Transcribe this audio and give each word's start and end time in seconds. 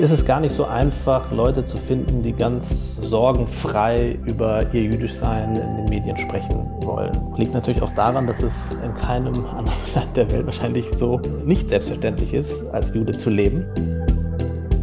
ist 0.00 0.10
es 0.10 0.24
gar 0.24 0.40
nicht 0.40 0.54
so 0.54 0.64
einfach, 0.64 1.30
Leute 1.30 1.64
zu 1.64 1.76
finden, 1.76 2.22
die 2.22 2.32
ganz 2.32 2.96
sorgenfrei 2.96 4.18
über 4.24 4.72
ihr 4.72 4.82
Jüdischsein 4.82 5.56
in 5.56 5.76
den 5.76 5.84
Medien 5.88 6.16
sprechen 6.16 6.66
wollen. 6.82 7.12
Liegt 7.36 7.54
natürlich 7.54 7.80
auch 7.82 7.94
daran, 7.94 8.26
dass 8.26 8.42
es 8.42 8.52
in 8.84 8.94
keinem 8.94 9.44
anderen 9.46 9.94
Land 9.94 10.16
der 10.16 10.30
Welt 10.30 10.46
wahrscheinlich 10.46 10.88
so 10.96 11.20
nicht 11.44 11.68
selbstverständlich 11.68 12.34
ist, 12.34 12.66
als 12.72 12.94
Jude 12.94 13.16
zu 13.16 13.30
leben. 13.30 13.64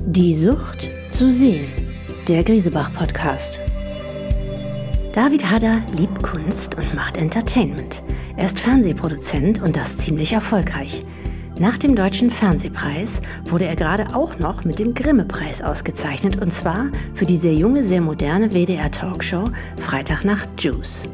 Die 0.08 0.36
Sucht 0.36 0.90
zu 1.10 1.30
sehen. 1.30 1.68
Der 2.28 2.44
Griesebach-Podcast. 2.44 3.60
David 5.14 5.50
Hader 5.50 5.82
liebt 5.98 6.24
Kunst 6.24 6.76
und 6.76 6.94
macht 6.96 7.18
Entertainment. 7.18 8.02
Er 8.38 8.46
ist 8.46 8.60
Fernsehproduzent 8.60 9.62
und 9.62 9.76
das 9.76 9.98
ziemlich 9.98 10.34
erfolgreich. 10.34 11.04
Nach 11.62 11.78
dem 11.78 11.96
Deutschen 11.96 12.32
Fernsehpreis 12.32 13.22
wurde 13.44 13.66
er 13.68 13.76
gerade 13.76 14.16
auch 14.16 14.40
noch 14.40 14.64
mit 14.64 14.80
dem 14.80 14.96
Grimme-Preis 14.96 15.62
ausgezeichnet 15.62 16.42
und 16.42 16.52
zwar 16.52 16.88
für 17.14 17.28
die 17.28 17.38
sehr 17.38 17.54
junge, 17.54 17.84
sehr 17.84 18.02
moderne 18.02 18.50
WDR-Talkshow 18.50 19.44
Freitag 19.78 20.26
nach 20.26 20.44
Juice. 20.58 21.08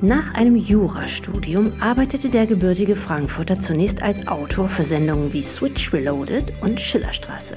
Nach 0.00 0.34
einem 0.34 0.56
Jurastudium 0.56 1.74
arbeitete 1.78 2.30
der 2.30 2.48
gebürtige 2.48 2.96
Frankfurter 2.96 3.60
zunächst 3.60 4.02
als 4.02 4.26
Autor 4.26 4.66
für 4.66 4.82
Sendungen 4.82 5.32
wie 5.32 5.42
Switch 5.42 5.92
Reloaded 5.92 6.52
und 6.62 6.80
Schillerstraße. 6.80 7.56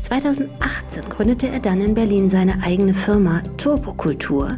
2018 0.00 1.08
gründete 1.08 1.48
er 1.48 1.60
dann 1.60 1.80
in 1.80 1.94
Berlin 1.94 2.30
seine 2.30 2.62
eigene 2.62 2.94
Firma 2.94 3.42
Turbokultur, 3.56 4.52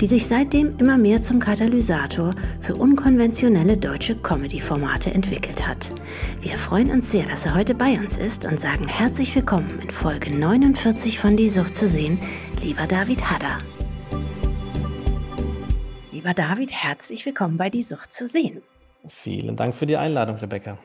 die 0.00 0.06
sich 0.06 0.26
seitdem 0.26 0.76
immer 0.78 0.96
mehr 0.96 1.20
zum 1.20 1.40
Katalysator 1.40 2.34
für 2.60 2.74
unkonventionelle 2.76 3.76
deutsche 3.76 4.16
Comedy-Formate 4.16 5.12
entwickelt 5.12 5.66
hat. 5.66 5.92
Wir 6.40 6.56
freuen 6.56 6.90
uns 6.90 7.10
sehr, 7.10 7.26
dass 7.26 7.46
er 7.46 7.54
heute 7.54 7.74
bei 7.74 7.98
uns 7.98 8.16
ist 8.16 8.44
und 8.44 8.60
sagen 8.60 8.88
herzlich 8.88 9.34
willkommen 9.34 9.80
in 9.80 9.90
Folge 9.90 10.32
49 10.32 11.18
von 11.18 11.36
Die 11.36 11.48
Sucht 11.48 11.76
zu 11.76 11.88
sehen, 11.88 12.18
lieber 12.62 12.86
David 12.86 13.30
Hadder. 13.30 13.58
Lieber 16.12 16.34
David, 16.34 16.72
herzlich 16.72 17.26
willkommen 17.26 17.56
bei 17.56 17.70
Die 17.70 17.82
Sucht 17.82 18.12
zu 18.12 18.26
sehen. 18.26 18.62
Vielen 19.08 19.56
Dank 19.56 19.74
für 19.74 19.86
die 19.86 19.96
Einladung, 19.96 20.36
Rebecca. 20.36 20.78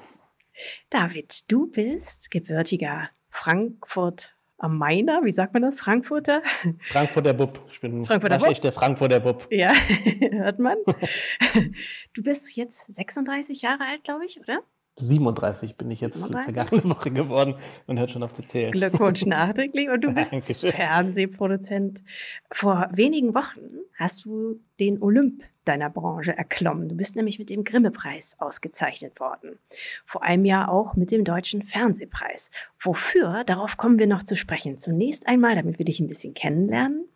David, 0.90 1.52
du 1.52 1.68
bist 1.68 2.32
gebürtiger 2.32 3.10
Frankfurt 3.30 4.36
am 4.58 4.78
Mainer, 4.78 5.22
wie 5.24 5.32
sagt 5.32 5.54
man 5.54 5.64
das? 5.64 5.80
Frankfurter? 5.80 6.44
Frankfurter 6.92 7.34
Bub. 7.34 7.66
Ich 7.72 7.82
bin 7.82 8.04
Frankfurter 8.04 8.38
Bub. 8.38 8.62
der 8.62 8.72
Frankfurter 8.72 9.20
Bub. 9.20 9.48
Ja, 9.50 9.74
hört 10.32 10.60
man. 10.60 10.78
Du 12.14 12.22
bist 12.22 12.56
jetzt 12.56 12.94
36 12.94 13.62
Jahre 13.62 13.86
alt, 13.86 14.04
glaube 14.04 14.26
ich, 14.26 14.40
oder? 14.40 14.62
37 14.98 15.78
bin 15.78 15.90
ich 15.90 16.02
jetzt 16.02 16.16
37? 16.22 16.54
vergangene 16.54 16.96
Woche 16.96 17.12
geworden 17.12 17.56
und 17.88 17.98
hört 17.98 18.12
schon 18.12 18.24
auf 18.24 18.34
zu 18.34 18.44
zählen. 18.44 18.72
Glückwunsch 18.72 19.26
nachträglich. 19.26 19.90
Und 19.90 20.02
du 20.02 20.12
bist 20.14 20.34
Dankeschön. 20.34 20.72
Fernsehproduzent. 20.72 22.04
Vor 22.52 22.90
wenigen 22.92 23.34
Wochen 23.34 23.80
hast 23.96 24.26
du 24.26 24.60
den 24.80 25.02
Olymp 25.02 25.44
deiner 25.66 25.90
Branche 25.90 26.38
erklommen. 26.38 26.90
Du 26.90 26.96
bist 26.96 27.16
nämlich 27.16 27.40
mit 27.40 27.50
dem 27.50 27.64
Grimme-Preis 27.64 28.36
ausgezeichnet 28.40 29.20
worden. 29.20 29.60
Vor 30.06 30.24
einem 30.24 30.46
Jahr 30.46 30.70
auch 30.70 30.96
mit 30.96 31.12
dem 31.12 31.24
Deutschen 31.24 31.64
Fernsehpreis. 31.64 32.52
Wofür? 32.80 33.44
Darauf 33.46 33.78
kommen 33.78 34.00
wir 34.00 34.08
noch 34.08 34.24
zu 34.24 34.36
sprechen. 34.36 34.78
Zunächst 34.78 35.28
einmal, 35.28 35.56
damit 35.56 35.80
wir 35.80 35.86
dich 35.86 36.00
ein 36.00 36.08
bisschen 36.08 36.34
kennenlernen 36.34 37.08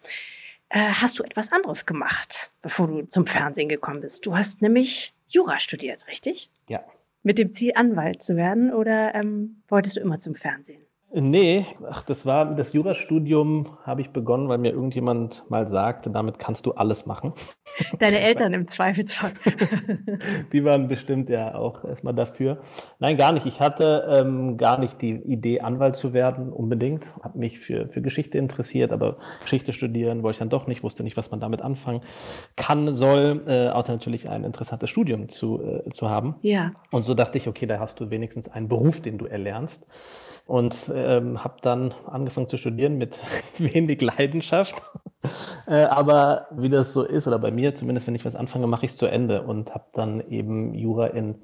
äh, 0.70 0.80
hast 0.80 1.20
du 1.20 1.24
etwas 1.24 1.52
anderes 1.52 1.86
gemacht, 1.86 2.50
bevor 2.62 2.88
du 2.88 3.06
zum 3.06 3.26
Fernsehen 3.26 3.70
gekommen 3.70 4.02
bist. 4.02 4.26
Du 4.26 4.36
hast 4.36 4.62
nämlich 4.62 5.14
Jura 5.28 5.60
studiert, 5.60 6.08
richtig? 6.08 6.50
Ja, 6.68 6.84
mit 7.26 7.40
dem 7.40 7.52
Ziel, 7.52 7.72
Anwalt 7.76 8.22
zu 8.22 8.36
werden 8.36 8.72
oder 8.72 9.16
ähm, 9.16 9.64
wolltest 9.68 9.98
du 9.98 10.00
immer 10.00 10.20
zum 10.20 10.36
Fernsehen? 10.36 10.84
Nee, 11.18 11.66
ach, 11.90 12.04
das 12.04 12.26
war 12.26 12.56
das 12.56 12.74
Jurastudium 12.74 13.78
habe 13.84 14.02
ich 14.02 14.10
begonnen, 14.10 14.50
weil 14.50 14.58
mir 14.58 14.74
irgendjemand 14.74 15.50
mal 15.50 15.70
sagte, 15.70 16.10
damit 16.10 16.40
kannst 16.40 16.66
du 16.66 16.74
alles 16.74 17.06
machen. 17.06 17.32
Deine 18.00 18.20
Eltern 18.20 18.54
im 18.54 18.68
Zweifelsfall. 18.68 19.32
die 20.52 20.66
waren 20.66 20.90
bestimmt 20.90 21.30
ja 21.30 21.56
auch 21.56 21.86
erstmal 21.86 22.14
dafür. 22.14 22.58
Nein, 23.00 23.16
gar 23.16 23.32
nicht. 23.32 23.46
Ich 23.46 23.62
hatte 23.62 24.06
ähm, 24.10 24.58
gar 24.58 24.78
nicht 24.78 25.02
die 25.02 25.12
Idee, 25.12 25.62
Anwalt 25.62 25.96
zu 25.96 26.12
werden, 26.12 26.52
unbedingt. 26.52 27.14
Habe 27.24 27.40
mich 27.40 27.60
für, 27.60 27.88
für 27.88 28.02
Geschichte 28.02 28.38
interessiert, 28.38 28.92
aber 28.92 29.16
Geschichte 29.42 29.72
studieren 29.72 30.22
wollte 30.22 30.36
ich 30.36 30.40
dann 30.40 30.50
doch 30.50 30.68
nicht, 30.68 30.84
wusste 30.84 31.04
nicht, 31.04 31.16
was 31.16 31.32
man 31.32 31.40
damit 31.40 31.62
anfangen 31.62 32.02
kann, 32.58 32.94
soll, 32.94 33.42
äh, 33.48 33.70
außer 33.70 33.94
natürlich 33.94 34.30
ein 34.30 34.44
interessantes 34.44 34.90
Studium 34.90 35.30
zu, 35.30 35.64
äh, 35.64 35.90
zu 35.92 36.10
haben. 36.10 36.36
Ja. 36.42 36.74
Und 36.92 37.06
so 37.06 37.14
dachte 37.14 37.38
ich, 37.38 37.48
okay, 37.48 37.68
da 37.68 37.80
hast 37.80 38.02
du 38.02 38.10
wenigstens 38.10 38.50
einen 38.50 38.68
Beruf, 38.68 39.00
den 39.00 39.18
du 39.18 39.28
erlernst 39.28 39.86
und 40.46 40.92
ähm, 40.94 41.44
habe 41.44 41.56
dann 41.62 41.94
angefangen 42.06 42.48
zu 42.48 42.58
studieren 42.58 42.98
mit 42.98 43.20
wenig 43.58 44.02
Leidenschaft. 44.02 44.82
äh, 45.68 45.84
aber 45.86 46.48
wie 46.52 46.70
das 46.70 46.94
so 46.94 47.04
ist, 47.04 47.28
oder 47.28 47.40
bei 47.40 47.52
mir 47.52 47.74
zumindest, 47.74 48.06
wenn 48.08 48.16
ich 48.16 48.26
was 48.26 48.36
anfange, 48.36 48.68
mache 48.68 48.86
ich 48.86 48.92
es 48.92 48.98
zu 48.98 49.08
Ende 49.08 49.42
und 49.42 49.74
habe 49.74 49.86
dann 49.94 50.22
eben 50.30 50.76
Jura 50.76 51.08
in 51.08 51.36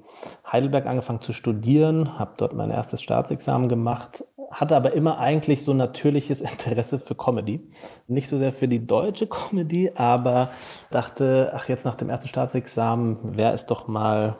Heidelberg 0.50 0.86
angefangen 0.86 1.20
zu 1.20 1.32
studieren, 1.32 2.18
habe 2.18 2.34
dort 2.36 2.54
mein 2.54 2.70
erstes 2.70 3.02
Staatsexamen 3.02 3.68
gemacht, 3.68 4.24
hatte 4.52 4.76
aber 4.76 4.92
immer 4.92 5.18
eigentlich 5.18 5.64
so 5.64 5.74
natürliches 5.74 6.40
Interesse 6.40 7.00
für 7.00 7.16
Comedy. 7.16 7.68
Nicht 8.06 8.28
so 8.28 8.38
sehr 8.38 8.52
für 8.52 8.68
die 8.68 8.86
deutsche 8.86 9.26
Comedy, 9.26 9.90
aber 9.96 10.50
dachte, 10.90 11.52
ach 11.56 11.68
jetzt 11.68 11.84
nach 11.84 11.96
dem 11.96 12.08
ersten 12.08 12.28
Staatsexamen 12.28 13.36
wäre 13.36 13.54
es 13.54 13.66
doch 13.66 13.88
mal 13.88 14.36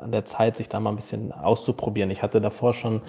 an 0.00 0.12
der 0.12 0.24
Zeit, 0.24 0.56
sich 0.56 0.68
da 0.68 0.80
mal 0.80 0.90
ein 0.90 0.96
bisschen 0.96 1.32
auszuprobieren. 1.32 2.10
Ich 2.10 2.22
hatte 2.22 2.40
davor 2.40 2.72
schon 2.72 3.02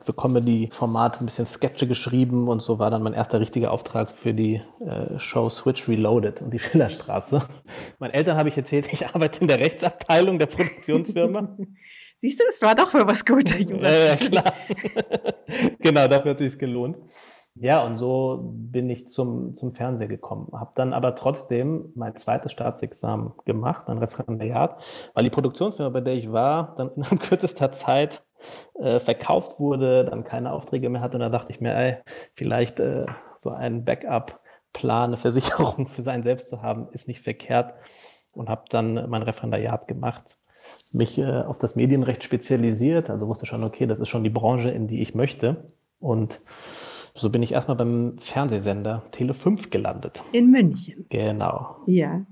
für 0.00 0.12
Comedy-Formate 0.12 1.20
ein 1.20 1.26
bisschen 1.26 1.46
Sketche 1.46 1.86
geschrieben 1.86 2.48
und 2.48 2.60
so 2.60 2.78
war 2.78 2.90
dann 2.90 3.02
mein 3.02 3.12
erster 3.12 3.40
richtiger 3.40 3.70
Auftrag 3.70 4.10
für 4.10 4.34
die 4.34 4.62
äh, 4.80 5.18
Show 5.18 5.50
Switch 5.50 5.88
Reloaded 5.88 6.40
und 6.42 6.52
die 6.52 6.58
Schillerstraße. 6.58 7.42
Meinen 7.98 8.12
Eltern 8.12 8.36
habe 8.36 8.48
ich 8.48 8.56
erzählt, 8.56 8.92
ich 8.92 9.06
arbeite 9.06 9.40
in 9.40 9.48
der 9.48 9.60
Rechtsabteilung 9.60 10.38
der 10.38 10.46
Produktionsfirma. 10.46 11.56
Siehst 12.20 12.40
du, 12.40 12.44
es 12.48 12.60
war 12.62 12.74
doch 12.74 12.90
für 12.90 13.06
was 13.06 13.24
Gutes. 13.24 13.70
Ja, 13.70 13.90
ja, 13.90 14.16
klar. 14.16 14.52
genau, 15.78 16.08
dafür 16.08 16.32
hat 16.32 16.40
es 16.40 16.52
sich 16.52 16.58
gelohnt. 16.58 16.96
Ja, 17.60 17.84
und 17.84 17.98
so 17.98 18.40
bin 18.52 18.88
ich 18.88 19.08
zum, 19.08 19.54
zum 19.54 19.72
Fernseher 19.72 20.06
gekommen. 20.06 20.48
Habe 20.52 20.72
dann 20.76 20.92
aber 20.92 21.14
trotzdem 21.14 21.92
mein 21.94 22.14
zweites 22.14 22.52
Staatsexamen 22.52 23.32
gemacht, 23.44 23.88
ein 23.88 23.98
Referendariat, 23.98 24.82
weil 25.14 25.24
die 25.24 25.30
Produktionsfirma, 25.30 25.90
bei 25.90 26.00
der 26.00 26.14
ich 26.14 26.30
war, 26.30 26.74
dann 26.76 26.90
in 27.10 27.18
kürzester 27.18 27.72
Zeit 27.72 28.22
äh, 28.74 29.00
verkauft 29.00 29.58
wurde, 29.58 30.04
dann 30.04 30.24
keine 30.24 30.52
Aufträge 30.52 30.88
mehr 30.88 31.00
hatte. 31.00 31.16
Und 31.16 31.22
da 31.22 31.30
dachte 31.30 31.50
ich 31.50 31.60
mir, 31.60 31.74
ey, 31.74 31.96
vielleicht 32.34 32.78
äh, 32.80 33.06
so 33.34 33.50
ein 33.50 33.84
Backup-Plan, 33.84 35.10
eine 35.10 35.16
Versicherung 35.16 35.88
für 35.88 36.02
sein 36.02 36.22
Selbst 36.22 36.48
zu 36.48 36.62
haben, 36.62 36.88
ist 36.92 37.08
nicht 37.08 37.20
verkehrt. 37.20 37.74
Und 38.34 38.48
habe 38.48 38.64
dann 38.68 39.10
mein 39.10 39.22
Referendariat 39.22 39.88
gemacht, 39.88 40.38
mich 40.92 41.18
äh, 41.18 41.42
auf 41.42 41.58
das 41.58 41.74
Medienrecht 41.74 42.22
spezialisiert, 42.22 43.10
also 43.10 43.26
wusste 43.26 43.46
schon, 43.46 43.64
okay, 43.64 43.86
das 43.86 43.98
ist 43.98 44.08
schon 44.08 44.22
die 44.22 44.30
Branche, 44.30 44.70
in 44.70 44.86
die 44.86 45.00
ich 45.00 45.14
möchte. 45.14 45.72
Und 45.98 46.40
so 47.18 47.30
bin 47.30 47.42
ich 47.42 47.52
erstmal 47.52 47.76
beim 47.76 48.16
Fernsehsender 48.18 49.02
Tele 49.10 49.34
5 49.34 49.70
gelandet. 49.70 50.22
In 50.32 50.50
München. 50.50 51.06
Genau. 51.08 51.76
Ja. 51.86 52.22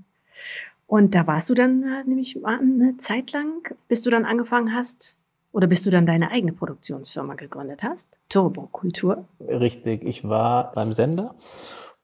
Und 0.87 1.15
da 1.15 1.27
warst 1.27 1.49
du 1.49 1.53
dann 1.53 1.83
äh, 1.83 2.03
nämlich 2.05 2.39
eine 2.45 2.97
Zeit 2.97 3.33
lang, 3.33 3.67
bis 3.87 4.03
du 4.03 4.09
dann 4.09 4.25
angefangen 4.25 4.73
hast, 4.73 5.17
oder 5.51 5.67
bis 5.67 5.83
du 5.83 5.89
dann 5.89 6.05
deine 6.05 6.31
eigene 6.31 6.53
Produktionsfirma 6.53 7.33
gegründet 7.33 7.83
hast, 7.83 8.09
Turbo 8.29 8.67
Kultur. 8.71 9.25
Richtig, 9.39 10.03
ich 10.03 10.27
war 10.27 10.71
beim 10.73 10.93
Sender 10.93 11.35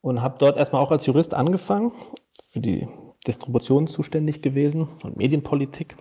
und 0.01 0.21
habe 0.21 0.37
dort 0.39 0.57
erstmal 0.57 0.81
auch 0.81 0.91
als 0.91 1.05
Jurist 1.05 1.33
angefangen, 1.33 1.91
für 2.43 2.59
die 2.59 2.87
Distribution 3.27 3.87
zuständig 3.87 4.41
gewesen 4.41 4.87
und 5.03 5.17
Medienpolitik 5.17 5.95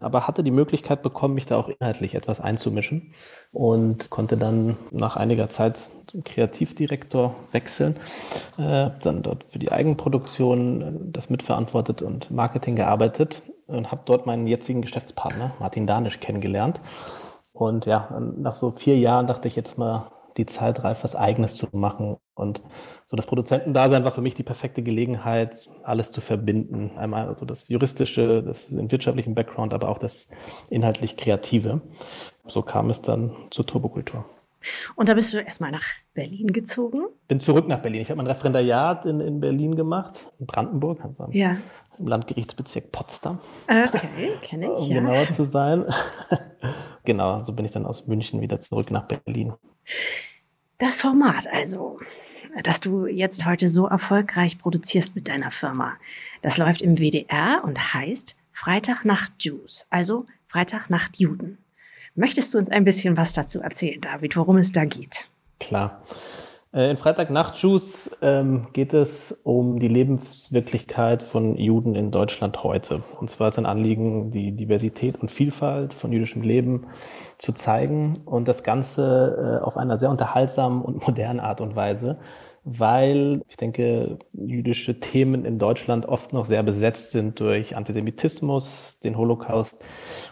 aber 0.00 0.26
hatte 0.26 0.42
die 0.42 0.50
Möglichkeit 0.50 1.02
bekommen, 1.02 1.34
mich 1.34 1.46
da 1.46 1.56
auch 1.56 1.68
inhaltlich 1.68 2.14
etwas 2.14 2.40
einzumischen 2.40 3.14
und 3.52 4.10
konnte 4.10 4.36
dann 4.36 4.76
nach 4.90 5.16
einiger 5.16 5.50
Zeit 5.50 5.78
zum 6.06 6.24
Kreativdirektor 6.24 7.34
wechseln, 7.52 7.96
äh, 8.58 8.90
dann 9.02 9.22
dort 9.22 9.44
für 9.44 9.58
die 9.58 9.72
Eigenproduktion 9.72 10.82
äh, 10.82 10.92
das 11.12 11.30
mitverantwortet 11.30 12.02
und 12.02 12.30
Marketing 12.30 12.76
gearbeitet 12.76 13.42
und 13.66 13.90
habe 13.90 14.02
dort 14.04 14.26
meinen 14.26 14.46
jetzigen 14.46 14.82
Geschäftspartner 14.82 15.52
Martin 15.58 15.86
Danisch 15.86 16.20
kennengelernt. 16.20 16.80
Und 17.52 17.86
ja, 17.86 18.20
nach 18.36 18.54
so 18.54 18.72
vier 18.72 18.98
Jahren 18.98 19.26
dachte 19.28 19.46
ich 19.46 19.54
jetzt 19.54 19.78
mal, 19.78 20.10
die 20.36 20.46
Zeit 20.46 20.84
reif, 20.84 21.04
was 21.04 21.16
Eigenes 21.16 21.56
zu 21.56 21.68
machen. 21.72 22.16
Und 22.34 22.62
so 23.06 23.16
das 23.16 23.26
Produzentendasein 23.26 24.04
war 24.04 24.10
für 24.10 24.20
mich 24.20 24.34
die 24.34 24.42
perfekte 24.42 24.82
Gelegenheit, 24.82 25.68
alles 25.82 26.10
zu 26.10 26.20
verbinden. 26.20 26.92
Einmal 26.96 27.28
also 27.28 27.44
das 27.44 27.68
juristische, 27.68 28.42
das 28.42 28.68
den 28.68 28.90
wirtschaftlichen 28.90 29.34
Background, 29.34 29.72
aber 29.72 29.88
auch 29.88 29.98
das 29.98 30.28
inhaltlich 30.70 31.16
Kreative. 31.16 31.80
So 32.46 32.62
kam 32.62 32.90
es 32.90 33.02
dann 33.02 33.32
zur 33.50 33.66
Turbokultur. 33.66 34.24
Und 34.96 35.08
da 35.08 35.14
bist 35.14 35.32
du 35.32 35.38
erstmal 35.38 35.70
nach 35.70 35.84
Berlin 36.14 36.48
gezogen? 36.48 37.06
Bin 37.28 37.40
zurück 37.40 37.68
nach 37.68 37.80
Berlin. 37.80 38.00
Ich 38.00 38.10
habe 38.10 38.16
mein 38.16 38.26
Referendariat 38.26 39.04
in, 39.04 39.20
in 39.20 39.40
Berlin 39.40 39.76
gemacht, 39.76 40.32
in 40.38 40.46
Brandenburg, 40.46 41.04
also 41.04 41.28
ja. 41.32 41.56
im 41.98 42.06
Landgerichtsbezirk 42.06 42.92
Potsdam. 42.92 43.38
Okay, 43.68 44.32
kenne 44.42 44.72
ich. 44.72 44.78
um 44.78 44.88
ja. 44.88 45.00
genauer 45.00 45.28
zu 45.28 45.44
sein. 45.44 45.84
genau, 47.04 47.40
so 47.40 47.54
bin 47.54 47.64
ich 47.64 47.72
dann 47.72 47.86
aus 47.86 48.06
München 48.06 48.40
wieder 48.40 48.60
zurück 48.60 48.90
nach 48.90 49.06
Berlin. 49.06 49.52
Das 50.78 50.98
Format 50.98 51.46
also, 51.46 51.98
das 52.62 52.80
du 52.80 53.06
jetzt 53.06 53.44
heute 53.44 53.68
so 53.68 53.86
erfolgreich 53.86 54.58
produzierst 54.58 55.14
mit 55.14 55.28
deiner 55.28 55.50
Firma, 55.50 55.94
das 56.42 56.58
läuft 56.58 56.82
im 56.82 56.98
WDR 56.98 57.62
und 57.64 57.94
heißt 57.94 58.36
Freitagnacht 58.52 59.32
Jews, 59.38 59.86
also 59.90 60.24
Freitagnacht 60.46 61.18
Juden. 61.18 61.58
Möchtest 62.14 62.54
du 62.54 62.58
uns 62.58 62.70
ein 62.70 62.84
bisschen 62.84 63.16
was 63.16 63.32
dazu 63.32 63.60
erzählen, 63.60 64.00
David, 64.00 64.36
worum 64.36 64.56
es 64.56 64.70
da 64.70 64.84
geht? 64.84 65.28
Klar. 65.58 66.02
Äh, 66.74 66.90
in 66.90 66.96
Freitagnacht-Juice 66.96 68.16
ähm, 68.20 68.66
geht 68.72 68.94
es 68.94 69.38
um 69.44 69.78
die 69.78 69.88
Lebenswirklichkeit 69.88 71.22
von 71.22 71.56
Juden 71.56 71.94
in 71.94 72.10
Deutschland 72.10 72.64
heute. 72.64 73.02
Und 73.20 73.30
zwar 73.30 73.50
ist 73.50 73.58
ein 73.58 73.66
Anliegen, 73.66 74.32
die 74.32 74.52
Diversität 74.52 75.20
und 75.20 75.30
Vielfalt 75.30 75.94
von 75.94 76.12
jüdischem 76.12 76.42
Leben 76.42 76.88
zu 77.38 77.52
zeigen 77.52 78.18
und 78.26 78.48
das 78.48 78.64
Ganze 78.64 79.60
äh, 79.60 79.64
auf 79.64 79.76
einer 79.76 79.98
sehr 79.98 80.10
unterhaltsamen 80.10 80.82
und 80.82 81.06
modernen 81.06 81.40
Art 81.40 81.60
und 81.60 81.76
Weise 81.76 82.18
weil 82.64 83.42
ich 83.48 83.56
denke, 83.56 84.18
jüdische 84.32 84.98
Themen 84.98 85.44
in 85.44 85.58
Deutschland 85.58 86.06
oft 86.06 86.32
noch 86.32 86.46
sehr 86.46 86.62
besetzt 86.62 87.12
sind 87.12 87.38
durch 87.38 87.76
Antisemitismus, 87.76 88.98
den 89.04 89.18
Holocaust 89.18 89.84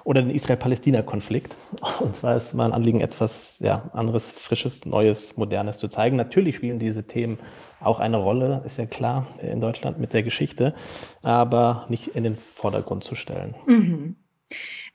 oder 0.05 0.23
den 0.23 0.31
Israel-Palästina-Konflikt. 0.31 1.57
Und 2.01 2.17
zwar 2.17 2.37
ist 2.37 2.55
mein 2.55 2.73
Anliegen, 2.73 3.01
etwas 3.01 3.59
ja, 3.61 3.91
anderes, 3.93 4.33
frisches, 4.33 4.87
neues, 4.87 5.37
modernes 5.37 5.79
zu 5.79 5.89
zeigen. 5.89 6.17
Natürlich 6.17 6.57
spielen 6.57 6.79
diese 6.79 7.07
Themen 7.07 7.39
auch 7.81 8.01
eine 8.01 8.17
Rolle, 8.17 8.63
ist 8.65 8.79
ja 8.79 8.87
klar, 8.87 9.27
in 9.43 9.61
Deutschland 9.61 9.99
mit 9.99 10.15
der 10.15 10.23
Geschichte, 10.23 10.75
aber 11.23 11.85
nicht 11.89 12.09
in 12.09 12.25
den 12.25 12.37
Vordergrund 12.37 13.05
zu 13.05 13.15
stellen. 13.15 13.55
Mhm. 13.67 14.17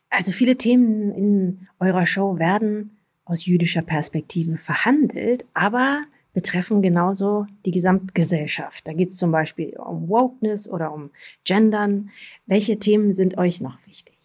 Also 0.10 0.32
viele 0.32 0.56
Themen 0.56 1.12
in 1.12 1.68
eurer 1.80 2.06
Show 2.06 2.40
werden 2.40 2.98
aus 3.26 3.46
jüdischer 3.46 3.82
Perspektive 3.82 4.58
verhandelt, 4.58 5.46
aber 5.54 6.04
betreffen 6.38 6.84
genauso 6.84 7.48
die 7.66 7.72
Gesamtgesellschaft. 7.72 8.88
Da 8.88 8.94
geht 8.94 9.10
es 9.10 9.18
zum 9.18 9.32
Beispiel 9.32 9.76
um 9.76 10.08
Wokeness 10.08 10.70
oder 10.70 10.94
um 10.94 11.10
Gendern. 11.44 12.12
Welche 12.46 12.78
Themen 12.78 13.12
sind 13.12 13.40
euch 13.40 13.60
noch 13.60 13.80
wichtig? 13.88 14.16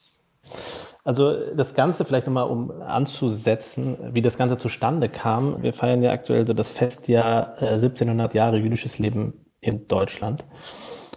Also 1.05 1.55
das 1.55 1.73
Ganze 1.75 2.05
vielleicht 2.05 2.27
nochmal, 2.27 2.51
um 2.51 2.71
anzusetzen, 2.83 3.97
wie 4.13 4.21
das 4.21 4.37
Ganze 4.37 4.59
zustande 4.59 5.09
kam. 5.09 5.63
Wir 5.63 5.73
feiern 5.73 6.03
ja 6.03 6.11
aktuell 6.11 6.47
so 6.47 6.53
das 6.53 6.69
Festjahr 6.69 7.57
äh, 7.63 7.77
1700 7.77 8.35
Jahre 8.35 8.59
jüdisches 8.59 8.99
Leben 8.99 9.47
in 9.63 9.89
Deutschland. 9.89 10.45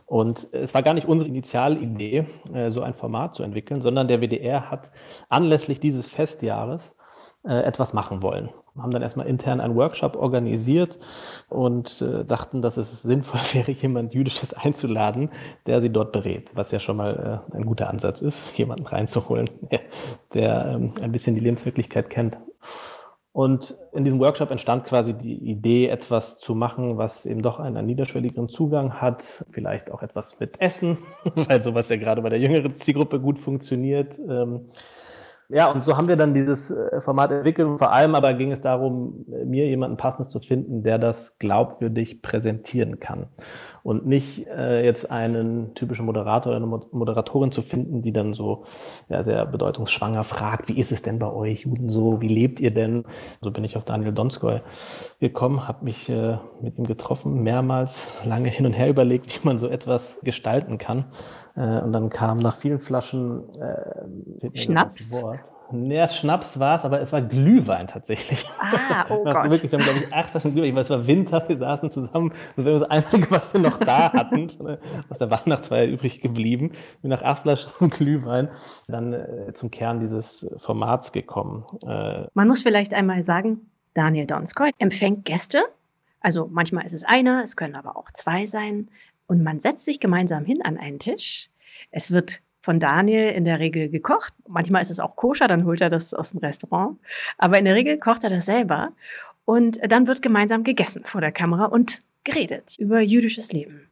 Und 0.06 0.48
es 0.54 0.74
war 0.74 0.82
gar 0.82 0.94
nicht 0.94 1.10
unsere 1.10 1.28
Initialidee, 1.28 2.26
äh, 2.54 2.70
so 2.70 2.84
ein 2.84 2.94
Format 2.94 3.36
zu 3.36 3.44
entwickeln, 3.44 3.82
sondern 3.82 4.08
der 4.08 4.22
WDR 4.22 4.72
hat 4.72 4.92
anlässlich 5.28 5.82
dieses 5.82 6.08
Festjahres 6.08 6.96
äh, 7.44 7.64
etwas 7.64 7.92
machen 7.92 8.22
wollen. 8.22 8.50
Haben 8.78 8.92
dann 8.92 9.02
erstmal 9.02 9.28
intern 9.28 9.62
einen 9.62 9.76
Workshop 9.76 10.16
organisiert 10.16 11.00
und 11.50 12.02
äh, 12.02 12.26
dachten, 12.26 12.62
dass 12.62 12.78
es 12.78 13.02
sinnvoll 13.02 13.40
wäre, 13.54 13.72
jemand 13.72 14.14
Jüdisches 14.14 14.54
einzuladen, 14.54 15.30
der 15.66 15.82
sie 15.82 15.90
dort 15.90 16.12
berät, 16.12 16.52
was 16.56 16.72
ja 16.72 16.80
schon 16.80 16.98
mal 16.98 17.42
äh, 17.52 17.56
ein 17.56 17.66
guter 17.66 17.90
Ansatz 17.90 18.22
ist, 18.22 18.58
jemanden 18.58 18.86
reinzuholen, 18.86 19.50
der, 20.34 20.72
ähm, 20.74 20.94
ein 21.02 21.12
bisschen 21.12 21.36
die 21.36 21.42
Lebenswirklichkeit 21.42 22.10
kennt. 22.10 22.38
Und 23.36 23.76
in 23.92 24.06
diesem 24.06 24.22
Workshop 24.22 24.50
entstand 24.50 24.86
quasi 24.86 25.14
die 25.14 25.36
Idee, 25.36 25.90
etwas 25.90 26.40
zu 26.40 26.56
machen, 26.56 26.98
was 26.98 27.26
eben 27.26 27.42
doch 27.42 27.60
einen, 27.60 27.86
niederschwelligeren 27.86 28.48
Zugang 28.48 29.02
hat, 29.02 29.44
vielleicht 29.52 29.92
auch 29.92 30.02
etwas 30.02 30.40
mit 30.40 30.62
Essen, 30.62 30.98
weil 31.36 31.60
sowas 31.60 31.90
ja 31.90 31.98
gerade 31.98 32.22
bei 32.22 32.30
der 32.30 32.40
jüngeren 32.40 32.74
Zielgruppe 32.74 33.20
gut 33.20 33.38
funktioniert. 33.38 34.18
Ähm, 34.20 34.70
ja, 35.50 35.72
und 35.72 35.84
so 35.84 35.96
haben 35.96 36.08
wir 36.08 36.16
dann 36.16 36.34
dieses 36.34 36.72
äh, 36.72 37.02
Format 37.02 37.32
entwickelt. 37.32 37.78
Vor 37.78 37.92
allem 37.92 38.16
aber 38.16 38.34
ging 38.34 38.52
es 38.52 38.62
darum, 38.62 39.26
mir 39.46 39.68
jemanden 39.68 39.98
passendes 39.98 40.30
zu 40.30 40.40
finden, 40.40 40.84
der 40.84 40.98
das 40.98 41.38
glaubwürdig 41.38 42.22
präsentieren 42.22 43.00
kann. 43.00 43.28
Und 43.84 44.08
nicht 44.08 44.48
äh, 44.48 44.84
jetzt 44.84 45.12
einen 45.12 45.76
typischen 45.76 46.06
Moderator 46.06 46.52
oder 46.56 46.66
eine 46.66 46.82
Moderatorin 46.92 47.52
zu 47.52 47.62
finden, 47.62 48.02
die 48.02 48.12
dann 48.12 48.34
so 48.34 48.64
ja, 49.10 49.22
sehr 49.22 49.46
bedeutungsschwanger 49.46 50.24
fragt, 50.24 50.68
wie 50.70 50.80
ist 50.80 50.92
es 50.92 51.04
denn 51.04 51.20
bei 51.20 51.32
euch 51.32 51.62
Juden 51.62 51.90
so, 51.90 52.22
wie 52.22 52.28
lebt 52.28 52.60
ihr 52.60 52.72
denn? 52.72 53.06
So 53.42 53.52
bin 53.52 53.64
ich 53.64 53.78
auf 53.78 53.84
Daniel 53.84 54.14
Donskoy 54.14 54.62
gekommen, 55.20 55.68
habe 55.68 55.86
mich 55.86 56.10
äh, 56.10 56.38
mit 56.62 56.78
ihm 56.80 56.88
getroffen, 56.88 57.44
mehrmals 57.44 58.08
lange 58.26 58.50
hin 58.50 58.66
und 58.66 58.74
her 58.74 58.90
überlegt, 58.90 59.28
wie 59.28 59.48
man 59.48 59.60
so 59.60 59.68
etwas 59.68 60.18
gestalten 60.24 60.78
kann. 60.78 61.06
Äh, 61.56 61.80
und 61.82 61.94
dann 61.94 62.10
kam 62.10 62.40
nach 62.40 62.56
vielen 62.56 62.80
Flaschen 62.80 63.44
äh, 63.60 64.58
Schnaps. 64.58 65.24
Ja, 65.72 66.08
Schnaps 66.08 66.60
war 66.60 66.76
es, 66.76 66.86
aber 66.86 67.02
es 67.02 67.12
war 67.12 67.22
Glühwein 67.22 67.88
tatsächlich. 67.88 68.46
Ah, 68.60 69.06
oh 69.10 69.24
Gott. 69.24 69.50
Wirklich, 69.50 69.72
wir 69.72 69.80
haben, 69.80 69.86
glaube 69.86 70.00
ich, 70.00 70.14
acht 70.14 70.30
Flaschen 70.30 70.54
Glühwein, 70.54 70.76
weil 70.76 70.84
es 70.84 70.90
war 70.92 71.08
Winter, 71.08 71.44
wir 71.48 71.58
saßen 71.58 71.90
zusammen. 71.90 72.34
Das 72.56 72.66
war 72.66 72.72
das 72.74 72.84
Einzige, 72.84 73.32
was 73.32 73.52
wir 73.52 73.62
noch 73.62 73.78
da 73.78 74.14
hatten, 74.14 74.52
aus 75.10 75.18
der 75.18 75.32
Weihnachtsfeier 75.32 75.88
übrig 75.88 76.22
geblieben. 76.22 76.72
Wir 77.02 77.10
nach 77.10 77.24
acht 77.24 77.42
Flaschen 77.42 77.90
Glühwein 77.90 78.50
dann 78.88 79.14
äh, 79.14 79.54
zum 79.54 79.72
Kern 79.72 80.00
dieses 80.00 80.48
Formats 80.58 81.12
gekommen. 81.12 81.66
Äh, 81.86 82.28
Man 82.34 82.48
muss 82.48 82.62
vielleicht 82.62 82.94
einmal 82.94 83.24
sagen, 83.24 83.62
Daniel 83.96 84.28
Donskoy 84.28 84.72
empfängt 84.78 85.26
Gäste. 85.26 85.64
Also 86.22 86.48
manchmal 86.52 86.86
ist 86.86 86.94
es 86.94 87.04
einer, 87.04 87.44
es 87.44 87.56
können 87.56 87.76
aber 87.76 87.98
auch 87.98 88.12
zwei 88.12 88.46
sein. 88.46 88.90
Und 89.28 89.44
man 89.44 89.60
setzt 89.60 89.86
sich 89.86 90.00
gemeinsam 90.00 90.46
hin 90.46 90.62
an 90.62 90.78
einen 90.78 91.00
Tisch. 91.00 91.50
Es 91.92 92.12
wird 92.12 92.42
von 92.62 92.80
Daniel 92.80 93.30
in 93.30 93.46
der 93.46 93.60
Regel 93.60 93.90
gekocht. 93.90 94.34
Manchmal 94.48 94.82
ist 94.82 94.90
es 94.90 95.00
auch 95.00 95.16
koscher, 95.16 95.48
dann 95.48 95.66
holt 95.66 95.82
er 95.82 95.90
das 95.90 96.14
aus 96.14 96.32
dem 96.32 96.40
Restaurant. 96.40 97.00
Aber 97.38 97.60
in 97.60 97.66
der 97.66 97.76
Regel 97.76 98.00
kocht 98.00 98.24
er 98.24 98.30
das 98.30 98.46
selber. 98.46 98.94
Und 99.46 99.80
dann 99.88 100.08
wird 100.08 100.22
gemeinsam 100.22 100.64
gegessen 100.64 101.04
vor 101.04 101.22
der 101.22 101.32
Kamera 101.32 101.66
und 101.66 102.00
geredet 102.24 102.76
über 102.80 103.02
jüdisches 103.02 103.52
Leben. 103.52 103.90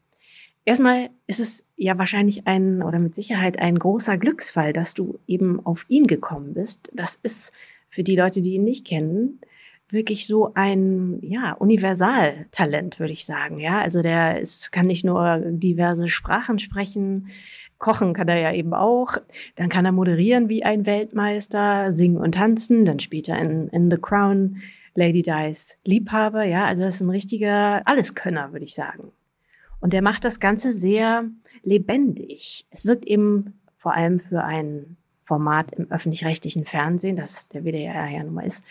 Erstmal 0.66 1.10
ist 1.28 1.40
es 1.40 1.66
ja 1.76 1.98
wahrscheinlich 1.98 2.48
ein 2.48 2.82
oder 2.82 2.98
mit 2.98 3.16
Sicherheit 3.16 3.60
ein 3.60 3.78
großer 3.78 4.18
Glücksfall, 4.18 4.74
dass 4.74 4.94
du 4.94 5.20
eben 5.28 5.64
auf 5.66 5.86
ihn 5.90 6.08
gekommen 6.08 6.54
bist. 6.54 6.90
Das 6.94 7.16
ist 7.22 7.54
für 7.90 8.04
die 8.04 8.16
Leute, 8.16 8.42
die 8.42 8.54
ihn 8.56 8.64
nicht 8.64 8.88
kennen, 8.88 9.40
wirklich 9.94 10.28
so 10.28 10.52
ein 10.56 11.20
ja, 11.22 11.54
Universaltalent, 11.54 13.00
würde 13.00 13.14
ich 13.14 13.26
sagen. 13.26 13.60
Ja, 13.60 13.82
also 13.82 14.02
der 14.02 14.40
ist, 14.40 14.72
kann 14.72 14.86
nicht 14.86 15.06
nur 15.06 15.42
diverse 15.46 16.10
Sprachen 16.10 16.60
sprechen, 16.60 17.30
kochen 17.78 18.14
kann 18.14 18.28
er 18.28 18.40
ja 18.40 18.54
eben 18.54 18.74
auch. 18.74 19.18
Dann 19.56 19.70
kann 19.70 19.86
er 19.86 19.92
moderieren 19.92 20.50
wie 20.50 20.64
ein 20.64 20.86
Weltmeister, 20.86 21.92
singen 21.92 22.18
und 22.18 22.34
tanzen. 22.34 22.86
Dann 22.86 23.00
später 23.00 23.38
in, 23.38 23.68
in 23.70 23.92
The 23.92 23.98
Crown 23.98 24.62
Lady 24.96 25.22
Dice 25.22 25.78
Liebhaber. 25.84 26.44
Ja, 26.44 26.66
also 26.66 26.84
das 26.84 26.96
ist 26.96 27.02
ein 27.02 27.10
richtiger 27.10 27.82
Alleskönner, 27.86 28.54
würde 28.54 28.66
ich 28.66 28.74
sagen. 28.74 29.12
Und 29.80 29.94
der 29.94 30.02
macht 30.02 30.24
das 30.24 30.40
Ganze 30.40 30.72
sehr 30.72 31.26
lebendig. 31.64 32.66
Es 32.70 32.86
wirkt 32.86 33.06
eben 33.06 33.60
vor 33.76 33.94
allem 33.94 34.20
für 34.20 34.44
ein 34.44 34.96
Format 35.24 35.74
im 35.76 35.90
öffentlich-rechtlichen 35.90 36.66
Fernsehen, 36.66 37.16
das 37.16 37.48
der 37.50 37.64
WDR 37.64 38.08
ja 38.10 38.24
nun 38.24 38.34
mal 38.34 38.46
ist, 38.46 38.64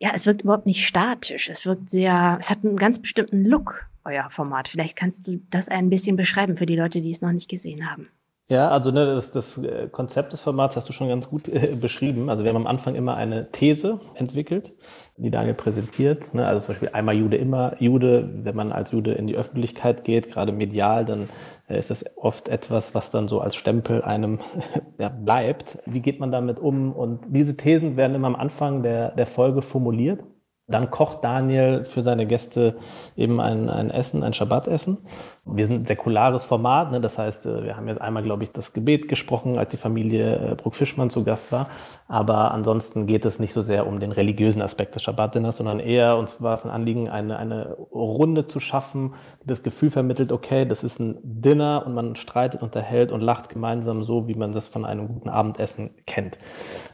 ja, 0.00 0.10
es 0.14 0.26
wirkt 0.26 0.42
überhaupt 0.42 0.66
nicht 0.66 0.86
statisch. 0.86 1.48
Es 1.48 1.66
wirkt 1.66 1.90
sehr, 1.90 2.36
es 2.40 2.50
hat 2.50 2.64
einen 2.64 2.76
ganz 2.76 2.98
bestimmten 2.98 3.44
Look, 3.44 3.86
euer 4.04 4.28
Format. 4.30 4.68
Vielleicht 4.68 4.96
kannst 4.96 5.26
du 5.28 5.40
das 5.50 5.68
ein 5.68 5.90
bisschen 5.90 6.16
beschreiben 6.16 6.56
für 6.56 6.66
die 6.66 6.76
Leute, 6.76 7.00
die 7.00 7.10
es 7.10 7.20
noch 7.20 7.32
nicht 7.32 7.48
gesehen 7.48 7.90
haben. 7.90 8.08
Ja, 8.48 8.68
also 8.68 8.90
ne, 8.90 9.06
das, 9.06 9.30
das 9.30 9.56
äh, 9.56 9.88
Konzept 9.90 10.34
des 10.34 10.42
Formats 10.42 10.76
hast 10.76 10.86
du 10.86 10.92
schon 10.92 11.08
ganz 11.08 11.30
gut 11.30 11.48
äh, 11.48 11.76
beschrieben. 11.80 12.28
Also 12.28 12.44
wir 12.44 12.50
haben 12.50 12.58
am 12.58 12.66
Anfang 12.66 12.94
immer 12.94 13.16
eine 13.16 13.50
These 13.52 14.00
entwickelt, 14.16 14.74
die 15.16 15.30
Daniel 15.30 15.54
präsentiert. 15.54 16.34
Ne? 16.34 16.46
Also 16.46 16.66
zum 16.66 16.74
Beispiel 16.74 16.90
einmal 16.92 17.14
Jude, 17.14 17.38
immer 17.38 17.74
Jude. 17.80 18.28
Wenn 18.42 18.54
man 18.54 18.70
als 18.70 18.90
Jude 18.90 19.12
in 19.12 19.26
die 19.26 19.34
Öffentlichkeit 19.34 20.04
geht, 20.04 20.30
gerade 20.30 20.52
medial, 20.52 21.06
dann 21.06 21.30
äh, 21.68 21.78
ist 21.78 21.88
das 21.88 22.04
oft 22.16 22.50
etwas, 22.50 22.94
was 22.94 23.10
dann 23.10 23.28
so 23.28 23.40
als 23.40 23.56
Stempel 23.56 24.02
einem 24.02 24.40
ja, 24.98 25.08
bleibt. 25.08 25.78
Wie 25.86 26.00
geht 26.00 26.20
man 26.20 26.30
damit 26.30 26.58
um? 26.58 26.92
Und 26.92 27.20
diese 27.28 27.56
Thesen 27.56 27.96
werden 27.96 28.14
immer 28.14 28.26
am 28.26 28.36
Anfang 28.36 28.82
der, 28.82 29.12
der 29.12 29.26
Folge 29.26 29.62
formuliert. 29.62 30.20
Dann 30.66 30.90
kocht 30.90 31.22
Daniel 31.22 31.84
für 31.84 32.00
seine 32.00 32.24
Gäste 32.24 32.76
eben 33.16 33.38
ein, 33.38 33.68
ein 33.68 33.90
Essen, 33.90 34.22
ein 34.22 34.32
Schabbatessen. 34.32 34.96
Wir 35.44 35.66
sind 35.66 35.82
ein 35.82 35.84
säkulares 35.84 36.44
Format, 36.44 36.90
ne? 36.90 37.02
das 37.02 37.18
heißt, 37.18 37.44
äh, 37.44 37.64
wir 37.64 37.76
haben 37.76 37.86
jetzt 37.86 38.00
einmal, 38.00 38.22
glaube 38.22 38.44
ich, 38.44 38.50
das 38.50 38.72
Gebet 38.72 39.06
gesprochen, 39.06 39.58
als 39.58 39.68
die 39.68 39.76
Familie 39.76 40.52
äh, 40.52 40.54
Bruck-Fischmann 40.54 41.10
zu 41.10 41.22
Gast 41.22 41.52
war. 41.52 41.68
Aber 42.08 42.52
ansonsten 42.52 43.06
geht 43.06 43.26
es 43.26 43.38
nicht 43.38 43.52
so 43.52 43.60
sehr 43.60 43.86
um 43.86 44.00
den 44.00 44.10
religiösen 44.10 44.62
Aspekt 44.62 44.94
des 44.94 45.02
Schabbatdinners, 45.02 45.56
sondern 45.56 45.80
eher, 45.80 46.16
uns 46.16 46.40
war 46.40 46.54
es 46.54 46.64
ein 46.64 46.70
Anliegen, 46.70 47.10
eine, 47.10 47.36
eine 47.36 47.74
Runde 47.92 48.46
zu 48.46 48.58
schaffen, 48.58 49.12
die 49.42 49.48
das 49.48 49.62
Gefühl 49.62 49.90
vermittelt, 49.90 50.32
okay, 50.32 50.64
das 50.64 50.82
ist 50.82 50.98
ein 50.98 51.18
Dinner 51.22 51.82
und 51.84 51.92
man 51.92 52.16
streitet, 52.16 52.62
unterhält 52.62 53.12
und 53.12 53.20
lacht 53.20 53.50
gemeinsam 53.50 54.02
so, 54.02 54.28
wie 54.28 54.34
man 54.34 54.52
das 54.52 54.68
von 54.68 54.86
einem 54.86 55.08
guten 55.08 55.28
Abendessen 55.28 55.90
kennt. 56.06 56.38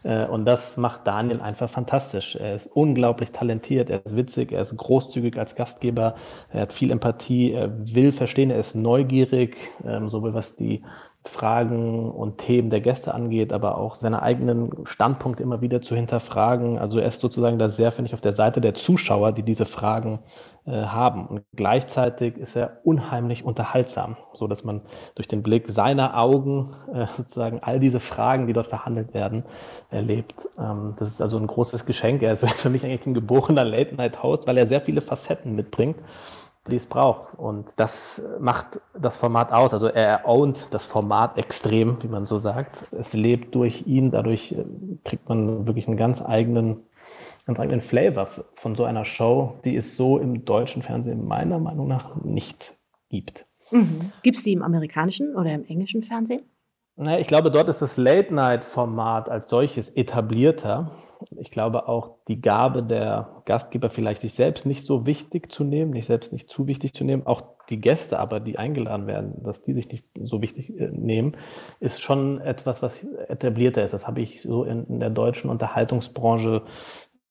Äh, 0.03 0.27
und 0.27 0.45
das 0.45 0.77
macht 0.77 1.07
Daniel 1.07 1.41
einfach 1.41 1.71
fantastisch. 1.71 2.35
Er 2.35 2.57
ist 2.57 2.67
unglaublich 2.67 3.31
talentiert 3.31 3.60
talentiert, 3.61 3.91
er 3.91 4.05
ist 4.05 4.17
witzig, 4.17 4.53
er 4.53 4.63
ist 4.63 4.77
großzügig 4.77 5.39
als 5.39 5.55
Gastgeber, 5.55 6.15
er 6.51 6.63
hat 6.63 6.73
viel 6.73 6.91
Empathie, 6.91 7.53
er 7.53 7.71
will 7.95 8.13
verstehen, 8.13 8.51
er 8.51 8.61
ist 8.61 8.75
neugierig, 8.75 9.57
ähm, 9.85 10.09
sowohl 10.11 10.35
was 10.35 10.57
die 10.57 10.83
Fragen 11.25 12.11
und 12.11 12.39
Themen 12.39 12.71
der 12.71 12.81
Gäste 12.81 13.13
angeht, 13.13 13.53
aber 13.53 13.77
auch 13.77 13.95
seine 13.95 14.23
eigenen 14.23 14.71
Standpunkte 14.85 15.43
immer 15.43 15.61
wieder 15.61 15.83
zu 15.83 15.95
hinterfragen. 15.95 16.79
Also 16.79 16.99
er 16.99 17.09
ist 17.09 17.21
sozusagen 17.21 17.59
da 17.59 17.69
sehr, 17.69 17.93
finde 17.93 18.09
ich, 18.09 18.15
auf 18.15 18.23
der 18.23 18.33
Seite 18.33 18.63
der 18.63 18.75
Zuschauer, 18.75 19.33
die 19.33 19.43
diese 19.43 19.67
Fragen 19.67 20.21
äh, 20.65 20.73
haben. 20.73 21.27
Und 21.27 21.43
gleichzeitig 21.55 22.39
ist 22.39 22.57
er 22.57 22.79
unheimlich 22.85 23.45
unterhaltsam, 23.45 24.17
so 24.33 24.47
dass 24.47 24.65
man 24.65 24.81
durch 25.15 25.29
den 25.29 25.43
Blick 25.43 25.69
seiner 25.69 26.19
Augen 26.19 26.71
äh, 26.93 27.07
sozusagen 27.15 27.61
all 27.63 27.81
diese 27.81 28.01
Fragen, 28.01 28.47
die 28.47 28.55
dort 28.55 28.69
verhandelt 28.69 29.13
werden, 29.13 29.45
erlebt. 29.91 30.49
Ähm, 30.59 30.95
das 30.99 31.11
ist 31.11 31.21
also 31.21 31.37
ein 31.37 31.47
großes 31.47 31.85
Geschenk. 31.85 32.23
Er 32.23 32.33
ist 32.33 32.49
für 32.49 32.71
mich 32.71 32.83
eigentlich 32.83 33.05
ein 33.05 33.15
geborener 33.15 33.65
Late-Night-Host, 33.65 34.47
weil 34.47 34.57
er 34.57 34.67
sehr 34.67 34.81
viele 34.81 35.03
Facetten 35.03 35.55
mitbringt 35.55 35.97
die 36.69 36.77
es 36.77 36.87
braucht. 36.87 37.35
Und 37.39 37.73
das 37.77 38.23
macht 38.39 38.81
das 38.99 39.17
Format 39.17 39.53
aus. 39.53 39.73
Also 39.73 39.87
er 39.87 40.29
ownt 40.29 40.69
das 40.73 40.85
Format 40.85 41.39
extrem, 41.39 42.03
wie 42.03 42.09
man 42.09 42.27
so 42.27 42.39
sagt. 42.39 42.85
Es 42.93 43.13
lebt 43.13 43.55
durch 43.55 43.87
ihn, 43.87 44.11
dadurch 44.11 44.53
äh, 44.53 44.65
kriegt 45.05 45.29
man 45.29 45.67
wirklich 45.67 45.89
einen 45.89 45.97
ganz 45.97 46.23
eigenen, 46.23 46.85
ganz 47.47 47.61
eigenen 47.61 47.81
Flavor 47.81 48.27
von 48.27 48.77
so 48.77 48.85
einer 48.85 49.05
Show, 49.05 49.55
die 49.65 49.77
es 49.77 49.97
so 49.97 50.19
im 50.19 50.45
deutschen 50.45 50.83
Fernsehen 50.83 51.27
meiner 51.27 51.59
Meinung 51.59 51.89
nach 51.89 52.17
nicht 52.23 52.75
gibt. 53.09 53.47
Mhm. 53.71 54.13
Gibt 54.23 54.37
es 54.37 54.43
die 54.43 54.53
im 54.53 54.63
amerikanischen 54.63 55.35
oder 55.35 55.53
im 55.53 55.65
englischen 55.65 56.03
Fernsehen? 56.03 56.43
Ich 57.19 57.27
glaube, 57.27 57.51
dort 57.51 57.69
ist 57.69 57.81
das 57.81 57.97
Late-Night-Format 57.97 59.31
als 59.31 59.49
solches 59.49 59.89
etablierter. 59.89 60.91
Ich 61.39 61.51
glaube 61.51 61.89
auch 61.89 62.17
die 62.29 62.43
Gabe 62.43 62.83
der 62.83 63.43
Gastgeber 63.47 63.89
vielleicht 63.89 64.21
sich 64.21 64.35
selbst 64.35 64.67
nicht 64.67 64.85
so 64.85 65.07
wichtig 65.07 65.51
zu 65.51 65.65
nehmen, 65.65 65.93
nicht 65.93 66.05
selbst 66.05 66.31
nicht 66.31 66.51
zu 66.51 66.67
wichtig 66.67 66.93
zu 66.93 67.05
nehmen. 67.05 67.27
Auch 67.27 67.41
die 67.71 67.81
Gäste 67.81 68.19
aber, 68.19 68.39
die 68.39 68.59
eingeladen 68.59 69.07
werden, 69.07 69.43
dass 69.43 69.63
die 69.63 69.73
sich 69.73 69.89
nicht 69.89 70.09
so 70.25 70.43
wichtig 70.43 70.79
äh, 70.79 70.91
nehmen, 70.93 71.39
ist 71.79 72.03
schon 72.03 72.39
etwas, 72.39 72.83
was 72.83 73.03
etablierter 73.29 73.83
ist. 73.83 73.95
Das 73.95 74.07
habe 74.07 74.21
ich 74.21 74.43
so 74.43 74.65
in, 74.65 74.85
in 74.85 75.01
der 75.01 75.11
deutschen 75.11 75.49
Unterhaltungsbranche, 75.49 76.65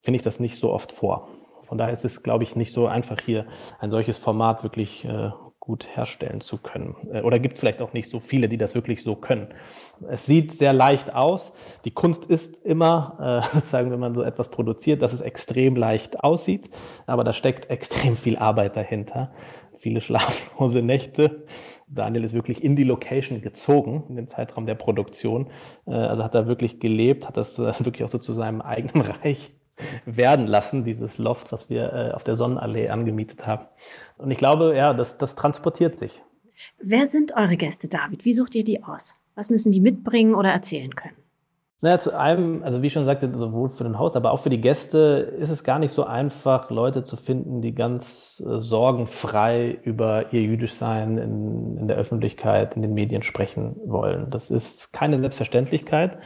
finde 0.01 0.15
ich 0.15 0.23
das 0.23 0.39
nicht 0.39 0.57
so 0.57 0.71
oft 0.71 0.91
vor. 0.91 1.27
Von 1.61 1.77
daher 1.77 1.93
ist 1.93 2.05
es, 2.05 2.23
glaube 2.23 2.43
ich, 2.43 2.55
nicht 2.55 2.73
so 2.73 2.87
einfach 2.87 3.19
hier 3.19 3.45
ein 3.79 3.91
solches 3.91 4.17
Format 4.17 4.63
wirklich 4.63 5.05
äh, 5.05 5.29
gut 5.59 5.85
herstellen 5.95 6.41
zu 6.41 6.57
können. 6.57 6.95
Äh, 7.11 7.21
oder 7.21 7.39
gibt 7.39 7.59
vielleicht 7.59 7.81
auch 7.81 7.93
nicht 7.93 8.09
so 8.09 8.19
viele, 8.19 8.49
die 8.49 8.57
das 8.57 8.75
wirklich 8.75 9.03
so 9.03 9.15
können. 9.15 9.49
Es 10.09 10.25
sieht 10.25 10.51
sehr 10.51 10.73
leicht 10.73 11.13
aus. 11.13 11.53
Die 11.85 11.91
Kunst 11.91 12.25
ist 12.25 12.65
immer, 12.65 13.43
äh, 13.53 13.59
sagen, 13.69 13.91
wenn 13.91 13.99
man 13.99 14.15
so 14.15 14.23
etwas 14.23 14.49
produziert, 14.49 15.01
dass 15.01 15.13
es 15.13 15.21
extrem 15.21 15.75
leicht 15.75 16.23
aussieht, 16.23 16.69
aber 17.05 17.23
da 17.23 17.33
steckt 17.33 17.69
extrem 17.69 18.17
viel 18.17 18.37
Arbeit 18.37 18.75
dahinter. 18.75 19.31
Viele 19.77 20.01
schlaflose 20.01 20.81
Nächte. 20.81 21.45
Daniel 21.87 22.23
ist 22.23 22.33
wirklich 22.33 22.63
in 22.63 22.75
die 22.75 22.83
Location 22.83 23.41
gezogen, 23.41 24.03
in 24.09 24.15
den 24.15 24.27
Zeitraum 24.27 24.65
der 24.65 24.75
Produktion. 24.75 25.49
Äh, 25.85 25.91
also 25.91 26.23
hat 26.23 26.35
er 26.35 26.47
wirklich 26.47 26.79
gelebt, 26.79 27.27
hat 27.27 27.37
das 27.37 27.59
äh, 27.59 27.73
wirklich 27.79 28.03
auch 28.03 28.09
so 28.09 28.17
zu 28.17 28.33
seinem 28.33 28.61
eigenen 28.61 29.05
Reich 29.05 29.51
werden 30.05 30.47
lassen, 30.47 30.83
dieses 30.83 31.17
Loft, 31.17 31.51
was 31.51 31.69
wir 31.69 31.93
äh, 31.93 32.11
auf 32.11 32.23
der 32.23 32.35
Sonnenallee 32.35 32.89
angemietet 32.89 33.47
haben. 33.47 33.65
Und 34.17 34.31
ich 34.31 34.37
glaube, 34.37 34.75
ja, 34.75 34.93
das, 34.93 35.17
das 35.17 35.35
transportiert 35.35 35.97
sich. 35.97 36.21
Wer 36.81 37.07
sind 37.07 37.35
eure 37.35 37.57
Gäste, 37.57 37.87
David? 37.87 38.25
Wie 38.25 38.33
sucht 38.33 38.55
ihr 38.55 38.63
die 38.63 38.83
aus? 38.83 39.15
Was 39.35 39.49
müssen 39.49 39.71
die 39.71 39.79
mitbringen 39.79 40.35
oder 40.35 40.51
erzählen 40.51 40.93
können? 40.95 41.15
Naja, 41.81 41.97
zu 41.97 42.17
einem, 42.17 42.61
also 42.63 42.81
wie 42.81 42.87
ich 42.87 42.93
schon 42.93 43.05
sagte, 43.05 43.31
sowohl 43.37 43.69
für 43.69 43.85
den 43.85 43.97
Haus, 43.97 44.17
aber 44.17 44.31
auch 44.31 44.41
für 44.41 44.49
die 44.49 44.59
Gäste 44.59 45.33
ist 45.39 45.49
es 45.49 45.63
gar 45.63 45.79
nicht 45.79 45.93
so 45.93 46.03
einfach, 46.03 46.69
Leute 46.69 47.03
zu 47.03 47.15
finden, 47.15 47.61
die 47.61 47.73
ganz 47.73 48.43
äh, 48.45 48.59
sorgenfrei 48.59 49.79
über 49.83 50.33
ihr 50.33 50.41
Jüdischsein 50.41 51.17
in, 51.17 51.77
in 51.77 51.87
der 51.87 51.95
Öffentlichkeit, 51.95 52.75
in 52.75 52.81
den 52.81 52.93
Medien 52.93 53.23
sprechen 53.23 53.77
wollen. 53.85 54.29
Das 54.29 54.51
ist 54.51 54.91
keine 54.91 55.19
Selbstverständlichkeit. 55.19 56.17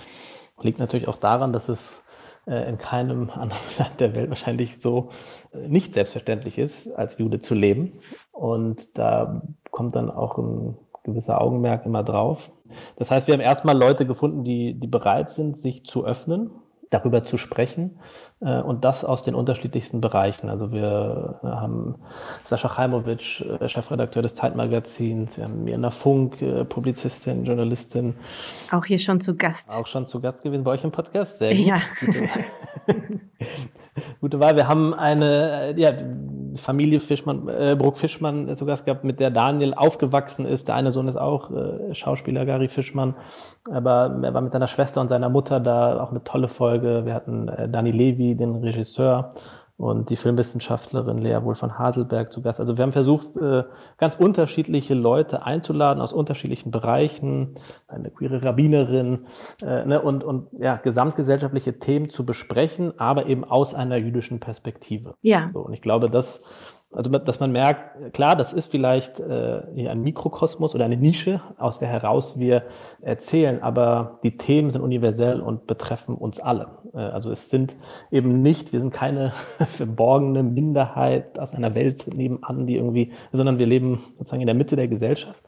Liegt 0.62 0.79
natürlich 0.79 1.07
auch 1.07 1.17
daran, 1.17 1.53
dass 1.53 1.69
es 1.69 2.02
in 2.45 2.77
keinem 2.77 3.29
anderen 3.33 3.62
Land 3.77 4.00
der 4.00 4.15
Welt 4.15 4.29
wahrscheinlich 4.29 4.79
so 4.79 5.09
äh, 5.53 5.67
nicht 5.67 5.93
selbstverständlich 5.93 6.57
ist, 6.57 6.91
als 6.93 7.17
Jude 7.17 7.39
zu 7.39 7.55
leben. 7.55 7.93
Und 8.31 8.97
da 8.97 9.41
kommt 9.71 9.95
dann 9.95 10.09
auch 10.12 10.38
ein 10.38 10.77
gewisser 11.03 11.41
Augenmerk 11.41 11.85
immer 11.85 12.03
drauf. 12.03 12.51
Das 12.95 13.12
heißt, 13.12 13.27
wir 13.27 13.33
haben 13.33 13.41
erstmal 13.41 13.77
Leute 13.77 14.05
gefunden, 14.05 14.43
die, 14.43 14.73
die 14.73 14.88
bereit 14.88 15.29
sind, 15.29 15.59
sich 15.59 15.85
zu 15.85 16.05
öffnen 16.05 16.50
darüber 16.93 17.23
zu 17.23 17.38
sprechen 17.38 18.00
äh, 18.41 18.62
und 18.62 18.85
das 18.85 19.03
aus 19.03 19.23
den 19.23 19.35
unterschiedlichsten 19.35 20.01
Bereichen. 20.01 20.50
Also 20.50 20.71
wir 20.71 21.39
äh, 21.43 21.47
haben 21.47 21.95
Sascha 22.45 22.69
Chaimowitsch, 22.69 23.41
äh, 23.41 23.67
Chefredakteur 23.67 24.21
des 24.21 24.35
Zeitmagazins, 24.35 25.38
wir 25.38 25.45
haben 25.45 25.63
Mirna 25.63 25.91
Funk, 25.91 26.41
äh, 26.41 26.65
Publizistin, 26.65 27.45
Journalistin. 27.45 28.15
Auch 28.71 28.85
hier 28.85 29.00
schon 29.00 29.21
zu 29.21 29.35
Gast. 29.35 29.71
Auch 29.71 29.88
schon 29.88 30.07
zu 30.07 30.21
Gast 30.21 30.43
gewesen 30.43 30.63
bei 30.63 30.71
euch 30.71 30.83
im 30.83 30.91
Podcast. 30.91 31.39
Sehr 31.39 31.55
gut. 31.55 31.65
Ja. 31.65 31.75
Gute, 32.00 32.29
gute 34.21 34.39
Wahl. 34.39 34.55
Wir 34.55 34.67
haben 34.67 34.93
eine 34.93 35.73
ja, 35.77 35.91
Familie 36.55 37.00
Fischmann, 37.00 37.48
äh, 37.48 37.75
Bruck 37.77 37.98
Fischmann 37.98 38.55
zu 38.55 38.65
Gast 38.65 38.86
gehabt, 38.86 39.03
mit 39.03 39.19
der 39.19 39.31
Daniel 39.31 39.74
aufgewachsen 39.74 40.45
ist. 40.45 40.67
Der 40.67 40.75
eine 40.75 40.91
Sohn 40.91 41.07
ist 41.07 41.17
auch 41.17 41.51
äh, 41.51 41.93
Schauspieler, 41.93 42.45
Gary 42.45 42.67
Fischmann. 42.67 43.15
Aber 43.72 44.19
er 44.22 44.33
war 44.33 44.41
mit 44.41 44.51
seiner 44.51 44.67
Schwester 44.67 45.01
und 45.01 45.07
seiner 45.07 45.29
Mutter 45.29 45.60
da 45.60 46.01
auch 46.01 46.12
eine 46.12 46.24
tolle 46.24 46.48
Folge. 46.48 47.05
Wir 47.05 47.13
hatten 47.13 47.48
äh, 47.48 47.69
Dani 47.69 47.91
Levy, 47.91 48.36
den 48.36 48.55
Regisseur, 48.55 49.31
und 49.77 50.10
die 50.10 50.15
Filmwissenschaftlerin 50.15 51.18
Lea 51.18 51.39
Wohl 51.42 51.56
von 51.56 51.80
Haselberg 51.80 52.32
zu 52.32 52.42
Gast. 52.42 52.60
Also 52.60 52.77
wir 52.77 52.84
haben 52.84 52.92
versucht, 52.92 53.36
äh, 53.38 53.63
ganz 53.98 54.15
unterschiedliche 54.15 54.94
Leute 54.94 55.46
einzuladen 55.46 56.01
aus 56.01 56.13
unterschiedlichen 56.13 56.72
Bereichen, 56.72 57.56
eine 57.88 58.12
queere 58.12 58.44
Rabbinerin 58.44 59.25
äh, 59.63 59.86
ne, 59.86 60.01
und, 60.01 60.24
und 60.24 60.48
ja, 60.60 60.75
gesamtgesellschaftliche 60.75 61.80
Themen 61.80 62.10
zu 62.10 62.25
besprechen, 62.25 63.00
aber 63.00 63.25
eben 63.25 63.44
aus 63.44 63.74
einer 63.74 63.98
jüdischen 63.98 64.39
Perspektive. 64.39 65.15
Ja. 65.22 65.50
So, 65.53 65.62
und 65.62 65.74
ich 65.74 65.82
glaube, 65.82 66.10
das 66.10 66.44
also, 66.93 67.09
dass 67.09 67.39
man 67.39 67.51
merkt, 67.51 68.13
klar, 68.13 68.35
das 68.35 68.53
ist 68.53 68.69
vielleicht 68.69 69.19
äh, 69.19 69.62
ein 69.88 70.01
Mikrokosmos 70.01 70.75
oder 70.75 70.85
eine 70.85 70.97
Nische, 70.97 71.41
aus 71.57 71.79
der 71.79 71.88
heraus 71.88 72.38
wir 72.38 72.63
erzählen, 73.01 73.62
aber 73.62 74.19
die 74.23 74.38
Themen 74.38 74.69
sind 74.69 74.81
universell 74.81 75.41
und 75.41 75.67
betreffen 75.67 76.15
uns 76.15 76.39
alle. 76.39 76.67
Äh, 76.93 77.00
also 77.00 77.31
es 77.31 77.50
sind 77.50 77.75
eben 78.12 78.41
nicht, 78.41 78.73
wir 78.73 78.79
sind 78.79 78.93
keine 78.93 79.33
verborgene 79.67 80.43
Minderheit 80.43 81.39
aus 81.39 81.53
einer 81.53 81.75
Welt 81.75 82.13
nebenan, 82.13 82.67
die 82.67 82.75
irgendwie, 82.75 83.12
sondern 83.31 83.59
wir 83.59 83.67
leben 83.67 84.00
sozusagen 84.17 84.41
in 84.41 84.47
der 84.47 84.55
Mitte 84.55 84.75
der 84.75 84.88
Gesellschaft. 84.88 85.43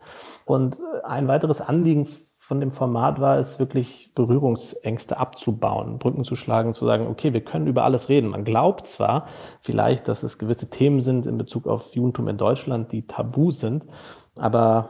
Und 0.46 0.78
ein 1.04 1.28
weiteres 1.28 1.62
Anliegen 1.62 2.08
von 2.48 2.60
dem 2.60 2.72
Format 2.72 3.20
war 3.20 3.40
es 3.40 3.58
wirklich 3.58 4.12
Berührungsängste 4.14 5.18
abzubauen, 5.18 5.98
Brücken 5.98 6.24
zu 6.24 6.36
schlagen, 6.36 6.76
zu 6.76 6.86
sagen, 6.86 7.08
okay, 7.08 7.34
wir 7.34 7.44
können 7.44 7.66
über 7.66 7.84
alles 7.84 8.08
reden. 8.08 8.30
Man 8.30 8.44
glaubt 8.44 8.86
zwar 8.86 9.26
vielleicht, 9.62 10.08
dass 10.08 10.22
es 10.22 10.38
gewisse 10.38 10.70
Themen 10.70 11.02
sind 11.02 11.26
in 11.26 11.40
Bezug 11.40 11.66
auf 11.66 11.96
Judentum 11.96 12.28
in 12.28 12.38
Deutschland, 12.38 12.92
die 12.92 13.08
tabu 13.08 13.50
sind, 13.50 13.88
aber 14.38 14.90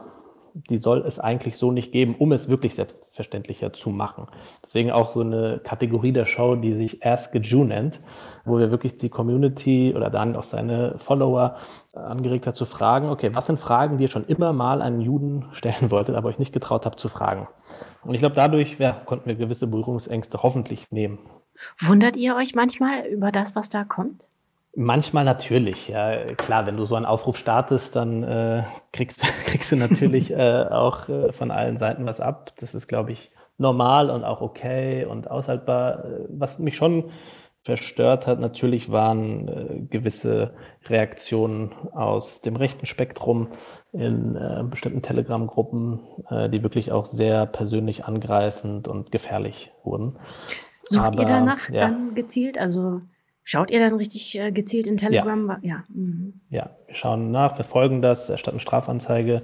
die 0.56 0.78
soll 0.78 1.04
es 1.06 1.18
eigentlich 1.18 1.56
so 1.56 1.70
nicht 1.70 1.92
geben, 1.92 2.14
um 2.18 2.32
es 2.32 2.48
wirklich 2.48 2.74
selbstverständlicher 2.74 3.74
zu 3.74 3.90
machen. 3.90 4.26
Deswegen 4.64 4.90
auch 4.90 5.12
so 5.12 5.20
eine 5.20 5.60
Kategorie 5.62 6.12
der 6.12 6.24
Show, 6.24 6.56
die 6.56 6.72
sich 6.72 7.04
Ask 7.04 7.34
a 7.36 7.38
Jew 7.38 7.64
nennt, 7.64 8.00
wo 8.46 8.58
wir 8.58 8.70
wirklich 8.70 8.96
die 8.96 9.10
Community 9.10 9.92
oder 9.94 10.08
dann 10.08 10.34
auch 10.34 10.44
seine 10.44 10.98
Follower 10.98 11.56
angeregt 11.92 12.46
hat 12.46 12.56
zu 12.56 12.64
fragen, 12.64 13.10
okay, 13.10 13.34
was 13.34 13.46
sind 13.46 13.60
Fragen, 13.60 13.98
die 13.98 14.04
ihr 14.04 14.08
schon 14.08 14.26
immer 14.26 14.54
mal 14.54 14.80
einen 14.80 15.02
Juden 15.02 15.44
stellen 15.52 15.90
wolltet, 15.90 16.16
aber 16.16 16.30
euch 16.30 16.38
nicht 16.38 16.54
getraut 16.54 16.86
habt 16.86 16.98
zu 16.98 17.10
fragen? 17.10 17.48
Und 18.02 18.14
ich 18.14 18.20
glaube, 18.20 18.34
dadurch 18.34 18.78
ja, 18.78 18.92
konnten 18.92 19.26
wir 19.26 19.34
gewisse 19.34 19.66
Berührungsängste 19.66 20.42
hoffentlich 20.42 20.90
nehmen. 20.90 21.18
Wundert 21.78 22.16
ihr 22.16 22.34
euch 22.36 22.54
manchmal 22.54 23.06
über 23.06 23.30
das, 23.30 23.56
was 23.56 23.68
da 23.68 23.84
kommt? 23.84 24.28
Manchmal 24.78 25.24
natürlich, 25.24 25.88
ja 25.88 26.34
klar, 26.34 26.66
wenn 26.66 26.76
du 26.76 26.84
so 26.84 26.96
einen 26.96 27.06
Aufruf 27.06 27.38
startest, 27.38 27.96
dann 27.96 28.22
äh, 28.22 28.62
kriegst, 28.92 29.22
kriegst 29.46 29.72
du 29.72 29.76
natürlich 29.76 30.30
äh, 30.30 30.66
auch 30.70 31.08
äh, 31.08 31.32
von 31.32 31.50
allen 31.50 31.78
Seiten 31.78 32.04
was 32.04 32.20
ab. 32.20 32.52
Das 32.58 32.74
ist, 32.74 32.86
glaube 32.86 33.12
ich, 33.12 33.30
normal 33.56 34.10
und 34.10 34.22
auch 34.22 34.42
okay 34.42 35.06
und 35.06 35.30
aushaltbar. 35.30 36.04
Äh, 36.04 36.26
was 36.28 36.58
mich 36.58 36.76
schon 36.76 37.10
verstört 37.62 38.26
hat, 38.26 38.38
natürlich 38.38 38.92
waren 38.92 39.48
äh, 39.48 39.80
gewisse 39.88 40.52
Reaktionen 40.84 41.72
aus 41.92 42.42
dem 42.42 42.56
rechten 42.56 42.84
Spektrum 42.84 43.48
in 43.92 44.36
äh, 44.36 44.62
bestimmten 44.68 45.00
Telegram-Gruppen, 45.00 46.00
die 46.52 46.62
wirklich 46.62 46.92
auch 46.92 47.06
sehr 47.06 47.46
persönlich 47.46 48.04
angreifend 48.04 48.88
und 48.88 49.10
gefährlich 49.10 49.72
wurden. 49.84 50.18
Sucht 50.82 51.06
Aber, 51.06 51.20
ihr 51.20 51.24
danach 51.24 51.70
ja. 51.70 51.80
dann 51.80 52.14
gezielt? 52.14 52.58
Also 52.58 53.00
Schaut 53.48 53.70
ihr 53.70 53.78
dann 53.78 53.94
richtig 53.94 54.36
äh, 54.36 54.50
gezielt 54.50 54.88
in 54.88 54.96
Telegram? 54.96 55.48
Ja. 55.48 55.58
Ja. 55.62 55.84
Mhm. 55.94 56.40
ja, 56.50 56.70
wir 56.88 56.94
schauen 56.96 57.30
nach, 57.30 57.54
verfolgen 57.54 58.02
das, 58.02 58.28
erstatten 58.28 58.58
Strafanzeige, 58.58 59.42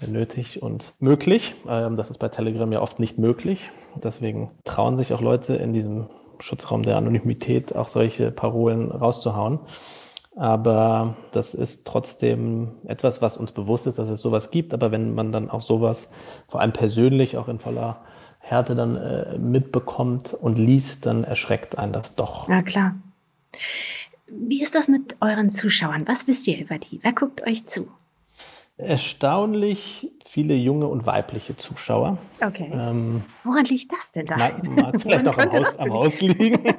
wenn 0.00 0.12
nötig 0.12 0.62
und 0.62 0.92
möglich. 0.98 1.54
Ähm, 1.66 1.96
das 1.96 2.10
ist 2.10 2.18
bei 2.18 2.28
Telegram 2.28 2.70
ja 2.70 2.82
oft 2.82 3.00
nicht 3.00 3.16
möglich. 3.16 3.70
Deswegen 4.04 4.50
trauen 4.64 4.98
sich 4.98 5.14
auch 5.14 5.22
Leute 5.22 5.56
in 5.56 5.72
diesem 5.72 6.10
Schutzraum 6.40 6.82
der 6.82 6.98
Anonymität 6.98 7.74
auch 7.74 7.88
solche 7.88 8.30
Parolen 8.30 8.90
rauszuhauen. 8.90 9.60
Aber 10.36 11.16
das 11.32 11.54
ist 11.54 11.86
trotzdem 11.86 12.72
etwas, 12.86 13.22
was 13.22 13.38
uns 13.38 13.52
bewusst 13.52 13.86
ist, 13.86 13.98
dass 13.98 14.10
es 14.10 14.20
sowas 14.20 14.50
gibt. 14.50 14.74
Aber 14.74 14.92
wenn 14.92 15.14
man 15.14 15.32
dann 15.32 15.48
auch 15.48 15.62
sowas, 15.62 16.10
vor 16.48 16.60
allem 16.60 16.74
persönlich, 16.74 17.38
auch 17.38 17.48
in 17.48 17.58
voller 17.58 18.02
Härte 18.40 18.74
dann 18.74 18.96
äh, 18.96 19.38
mitbekommt 19.38 20.34
und 20.34 20.58
liest, 20.58 21.06
dann 21.06 21.24
erschreckt 21.24 21.78
einen 21.78 21.94
das 21.94 22.14
doch. 22.14 22.46
Ja, 22.50 22.60
klar. 22.60 22.94
Wie 24.26 24.62
ist 24.62 24.74
das 24.74 24.88
mit 24.88 25.16
euren 25.20 25.50
Zuschauern? 25.50 26.06
Was 26.06 26.26
wisst 26.28 26.46
ihr 26.48 26.58
über 26.58 26.78
die? 26.78 26.98
Wer 27.02 27.12
guckt 27.12 27.46
euch 27.46 27.66
zu? 27.66 27.88
Erstaunlich 28.76 30.12
viele 30.24 30.54
junge 30.54 30.86
und 30.86 31.04
weibliche 31.04 31.56
Zuschauer. 31.56 32.18
Okay. 32.40 32.70
Ähm, 32.72 33.24
Woran 33.42 33.64
liegt 33.64 33.90
das 33.90 34.12
denn 34.12 34.26
da? 34.26 34.36
Mag, 34.36 34.68
mag 34.76 35.00
vielleicht 35.02 35.26
auch 35.26 35.36
am 35.36 35.50
Haus, 35.50 35.78
am 35.78 35.92
Haus 35.92 36.20
liegen. 36.20 36.62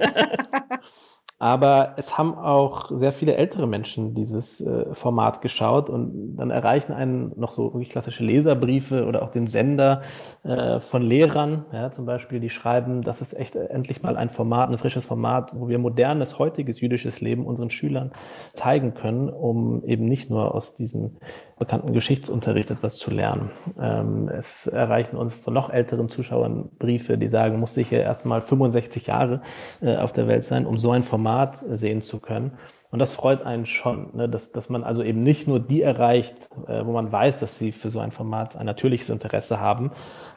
Aber 1.42 1.94
es 1.96 2.18
haben 2.18 2.38
auch 2.38 2.92
sehr 2.94 3.14
viele 3.14 3.36
ältere 3.36 3.66
Menschen 3.66 4.14
dieses 4.14 4.60
äh, 4.60 4.94
Format 4.94 5.42
geschaut 5.42 5.90
und 5.90 6.36
dann 6.36 6.52
erreichen 6.52 6.92
einen 6.92 7.32
noch 7.40 7.54
so 7.54 7.74
wirklich 7.74 7.90
klassische 7.90 8.26
Leserbriefe 8.26 9.06
oder 9.06 9.24
auch 9.24 9.30
den 9.30 9.48
Sender 9.48 10.02
äh, 10.44 10.82
von 10.82 11.02
Lehrern, 11.02 11.66
ja, 11.72 11.92
zum 11.92 12.06
Beispiel, 12.06 12.42
die 12.42 12.50
schreiben, 12.50 13.04
das 13.04 13.22
ist 13.22 13.34
echt 13.34 13.56
endlich 13.56 14.04
mal 14.04 14.18
ein 14.18 14.28
Format, 14.28 14.70
ein 14.70 14.78
frisches 14.78 15.06
Format, 15.06 15.54
wo 15.56 15.70
wir 15.70 15.80
modernes, 15.80 16.40
heutiges 16.40 16.82
jüdisches 16.82 17.22
Leben 17.22 17.46
unseren 17.46 17.70
Schülern 17.70 18.12
zeigen 18.52 18.94
können, 18.94 19.30
um 19.30 19.82
eben 19.86 20.04
nicht 20.04 20.30
nur 20.30 20.54
aus 20.54 20.74
diesem 20.74 21.20
bekannten 21.58 21.94
Geschichtsunterricht 21.94 22.70
etwas 22.70 22.98
zu 22.98 23.12
lernen. 23.12 23.50
Ähm, 23.80 24.28
es 24.28 24.68
erreichen 24.68 25.16
uns 25.16 25.36
von 25.36 25.54
noch 25.54 25.70
älteren 25.70 26.10
Zuschauern 26.10 26.70
Briefe, 26.80 27.18
die 27.18 27.30
sagen, 27.30 27.60
muss 27.60 27.78
ich 27.78 27.92
ja 27.92 28.00
erst 28.00 28.26
mal 28.26 28.42
65 28.42 29.08
Jahre 29.08 29.42
äh, 29.82 29.96
auf 29.96 30.12
der 30.12 30.28
Welt 30.28 30.44
sein, 30.44 30.66
um 30.66 30.78
so 30.78 30.92
ein 30.92 31.04
Format 31.04 31.29
Format 31.30 31.60
sehen 31.70 32.02
zu 32.02 32.20
können. 32.20 32.54
Und 32.92 32.98
das 32.98 33.14
freut 33.14 33.46
einen 33.46 33.68
schon, 33.68 34.10
ne? 34.16 34.28
dass, 34.28 34.52
dass 34.52 34.68
man 34.68 34.84
also 34.84 35.04
eben 35.04 35.22
nicht 35.22 35.48
nur 35.48 35.60
die 35.60 35.84
erreicht, 35.84 36.34
äh, 36.68 36.84
wo 36.84 36.92
man 36.92 37.12
weiß, 37.12 37.38
dass 37.38 37.60
sie 37.60 37.72
für 37.72 37.92
so 37.92 38.00
ein 38.00 38.10
Format 38.10 38.56
ein 38.56 38.66
natürliches 38.66 39.10
Interesse 39.10 39.60
haben. 39.60 39.92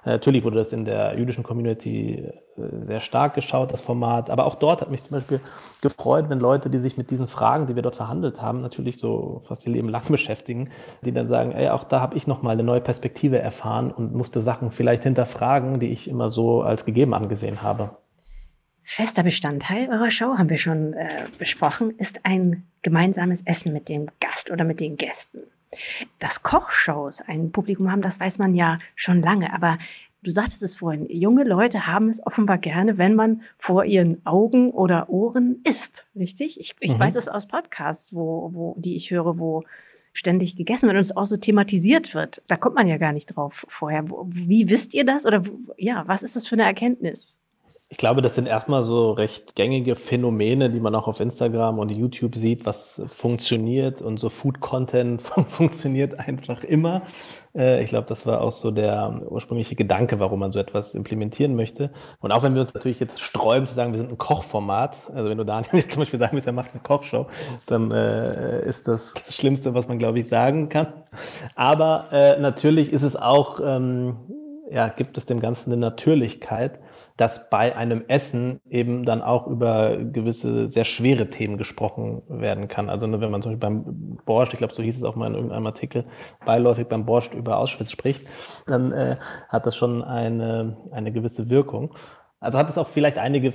Äh, 0.05 0.11
natürlich 0.11 0.45
wurde 0.45 0.57
das 0.57 0.71
in 0.75 0.85
der 0.85 1.19
jüdischen 1.19 1.45
Community 1.45 2.31
äh, 2.59 2.87
sehr 2.87 3.01
stark 3.01 3.35
geschaut, 3.35 3.73
das 3.73 3.81
Format. 3.81 4.29
Aber 4.29 4.45
auch 4.45 4.57
dort 4.57 4.83
hat 4.83 4.91
mich 4.91 5.03
zum 5.03 5.13
Beispiel 5.13 5.41
gefreut, 5.81 6.27
wenn 6.29 6.41
Leute, 6.41 6.69
die 6.69 6.79
sich 6.79 6.99
mit 6.99 7.11
diesen 7.11 7.27
Fragen, 7.27 7.67
die 7.69 7.75
wir 7.75 7.83
dort 7.83 7.95
verhandelt 7.95 8.43
haben, 8.43 8.61
natürlich 8.61 8.99
so 8.99 9.41
fast 9.47 9.67
ihr 9.67 9.73
Leben 9.73 9.89
lang 9.89 10.03
beschäftigen, 10.09 10.69
die 11.03 11.13
dann 11.13 11.29
sagen, 11.29 11.53
ey, 11.53 11.71
auch 11.71 11.85
da 11.85 12.03
habe 12.03 12.19
ich 12.19 12.27
nochmal 12.27 12.53
eine 12.53 12.65
neue 12.65 12.83
Perspektive 12.83 13.39
erfahren 13.39 13.91
und 13.91 14.13
musste 14.13 14.43
Sachen 14.43 14.73
vielleicht 14.73 15.05
hinterfragen, 15.05 15.81
die 15.81 15.89
ich 15.89 16.07
immer 16.07 16.29
so 16.29 16.61
als 16.61 16.85
gegeben 16.85 17.15
angesehen 17.15 17.63
habe. 17.63 17.93
Fester 18.83 19.23
Bestandteil 19.23 19.89
eurer 19.89 20.11
Show, 20.11 20.37
haben 20.39 20.51
wir 20.51 20.59
schon 20.59 20.93
äh, 20.95 21.27
besprochen, 21.39 21.91
ist 21.99 22.25
ein 22.25 22.65
gemeinsames 22.83 23.43
Essen 23.43 23.73
mit 23.73 23.89
dem 23.89 24.09
Gast 24.21 24.51
oder 24.51 24.65
mit 24.65 24.81
den 24.81 24.97
Gästen. 24.97 25.43
Dass 26.19 26.43
Kochshows 26.43 27.23
ein 27.23 27.53
Publikum 27.53 27.91
haben, 27.91 28.03
das 28.03 28.21
weiß 28.21 28.39
man 28.39 28.55
ja 28.55 28.77
schon 28.95 29.23
lange. 29.23 29.53
Aber 29.55 29.77
du 30.23 30.31
sagtest 30.31 30.63
es 30.63 30.77
vorhin, 30.77 31.07
junge 31.09 31.45
Leute 31.45 31.87
haben 31.87 32.09
es 32.09 32.25
offenbar 32.27 32.59
gerne, 32.59 32.99
wenn 32.99 33.15
man 33.15 33.43
vor 33.57 33.85
ihren 33.85 34.25
Augen 34.27 34.71
oder 34.71 35.09
Ohren 35.09 35.61
isst. 35.67 36.09
Richtig? 36.17 36.61
Ich, 36.61 36.75
ich 36.81 36.95
mhm. 36.95 37.01
weiß 37.01 37.17
es 37.17 37.29
aus 37.29 37.47
Podcasts, 37.47 38.15
wo, 38.15 38.51
wo, 38.53 38.75
die 38.79 38.97
ich 38.97 39.11
höre, 39.11 39.39
wo 39.39 39.63
ständig 40.13 40.57
gegessen 40.57 40.87
wird 40.87 40.97
und 40.97 41.01
es 41.01 41.17
auch 41.17 41.25
so 41.25 41.37
thematisiert 41.37 42.15
wird. 42.15 42.43
Da 42.47 42.57
kommt 42.57 42.75
man 42.75 42.87
ja 42.87 42.99
gar 42.99 43.13
nicht 43.13 43.27
drauf 43.27 43.65
vorher. 43.69 44.05
Wie 44.27 44.69
wisst 44.69 44.93
ihr 44.93 45.07
das? 45.07 45.25
Oder 45.25 45.43
ja, 45.79 46.03
was 46.07 46.23
ist 46.23 46.37
das 46.37 46.47
für 46.47 46.57
eine 46.57 46.65
Erkenntnis? 46.65 47.39
Ich 47.93 47.99
glaube, 47.99 48.23
das 48.23 48.35
sind 48.35 48.49
erstmal 48.49 48.83
so 48.83 49.11
recht 49.13 49.55
gängige 49.55 49.97
Phänomene, 49.97 50.71
die 50.71 50.81
man 50.81 50.95
auch 50.95 51.09
auf 51.09 51.21
Instagram 51.21 51.79
und 51.79 51.91
YouTube 51.91 52.37
sieht, 52.37 52.65
was 52.65 53.03
funktioniert 53.07 54.01
und 54.01 54.19
so 54.19 54.31
Food-Content 54.31 55.21
funktioniert 55.49 56.19
einfach 56.19 56.65
immer. 56.65 57.03
Äh, 57.55 57.83
ich 57.85 57.91
glaube, 57.91 58.07
das 58.09 58.25
war 58.25 58.41
auch 58.41 58.51
so 58.51 58.71
der 58.71 59.21
ursprüngliche 59.29 59.75
Gedanke, 59.75 60.21
warum 60.21 60.41
man 60.41 60.53
so 60.53 60.59
etwas 60.59 60.95
implementieren 60.95 61.55
möchte. 61.55 61.91
Und 62.21 62.33
auch 62.33 62.43
wenn 62.43 62.55
wir 62.55 62.63
uns 62.63 62.73
natürlich 62.73 62.99
jetzt 62.99 63.21
sträuben 63.21 63.67
zu 63.67 63.75
sagen, 63.75 63.93
wir 63.93 63.99
sind 63.99 64.11
ein 64.11 64.17
Kochformat, 64.17 64.97
also 65.13 65.29
wenn 65.29 65.37
du 65.37 65.45
Daniel 65.45 65.87
zum 65.91 66.01
Beispiel 66.01 66.19
sagen 66.19 66.33
willst, 66.33 66.47
er 66.47 66.55
macht 66.55 66.71
eine 66.73 66.83
Kochshow, 66.83 67.27
dann 67.67 67.91
äh, 67.91 68.67
ist 68.67 68.89
das 68.89 69.13
das 69.13 69.35
Schlimmste, 69.35 69.75
was 69.75 69.87
man, 69.87 69.99
glaube 69.99 70.19
ich, 70.19 70.29
sagen 70.29 70.71
kann. 70.71 70.87
Aber 71.57 72.07
äh, 72.11 72.41
natürlich 72.41 72.91
ist 72.91 73.03
es 73.03 73.17
auch, 73.17 73.61
ähm, 73.63 74.17
ja, 74.73 74.89
gibt 74.89 75.19
es 75.19 75.27
dem 75.27 75.41
Ganzen 75.41 75.73
eine 75.73 75.81
Natürlichkeit 75.81 76.81
dass 77.17 77.51
bei 77.51 77.77
einem 77.77 78.05
Essen 78.09 78.61
eben 78.69 79.05
dann 79.05 79.23
auch 79.23 79.47
über 79.47 79.97
gewisse 79.97 80.71
sehr 80.71 80.85
schwere 80.85 81.29
Themen 81.29 81.59
gesprochen 81.59 82.23
werden 82.29 82.69
kann. 82.69 82.89
Also 82.89 83.07
ne, 83.07 83.21
wenn 83.21 83.31
man 83.31 83.43
zum 83.43 83.53
Beispiel 83.53 83.69
beim 83.69 84.19
Borscht, 84.25 84.55
ich 84.55 84.59
glaube, 84.59 84.75
so 84.75 84.83
hieß 84.83 84.97
es 84.97 85.05
auch 85.05 85.15
mal 85.15 85.27
in 85.27 85.35
irgendeinem 85.35 85.67
Artikel, 85.67 86.05
beiläufig 86.45 86.89
beim 86.89 87.05
Borscht 87.05 87.35
über 87.35 87.59
Auschwitz 87.59 87.91
spricht, 87.91 88.27
dann 88.67 88.93
äh, 88.93 89.17
hat 89.49 89.67
das 89.67 89.77
schon 89.77 90.03
eine, 90.03 90.77
eine 90.91 91.13
gewisse 91.13 91.51
Wirkung. 91.51 91.95
Also 92.41 92.59
hat 92.59 92.71
es 92.71 92.79
auch 92.79 92.89
vielleicht 92.89 93.19
einige 93.19 93.53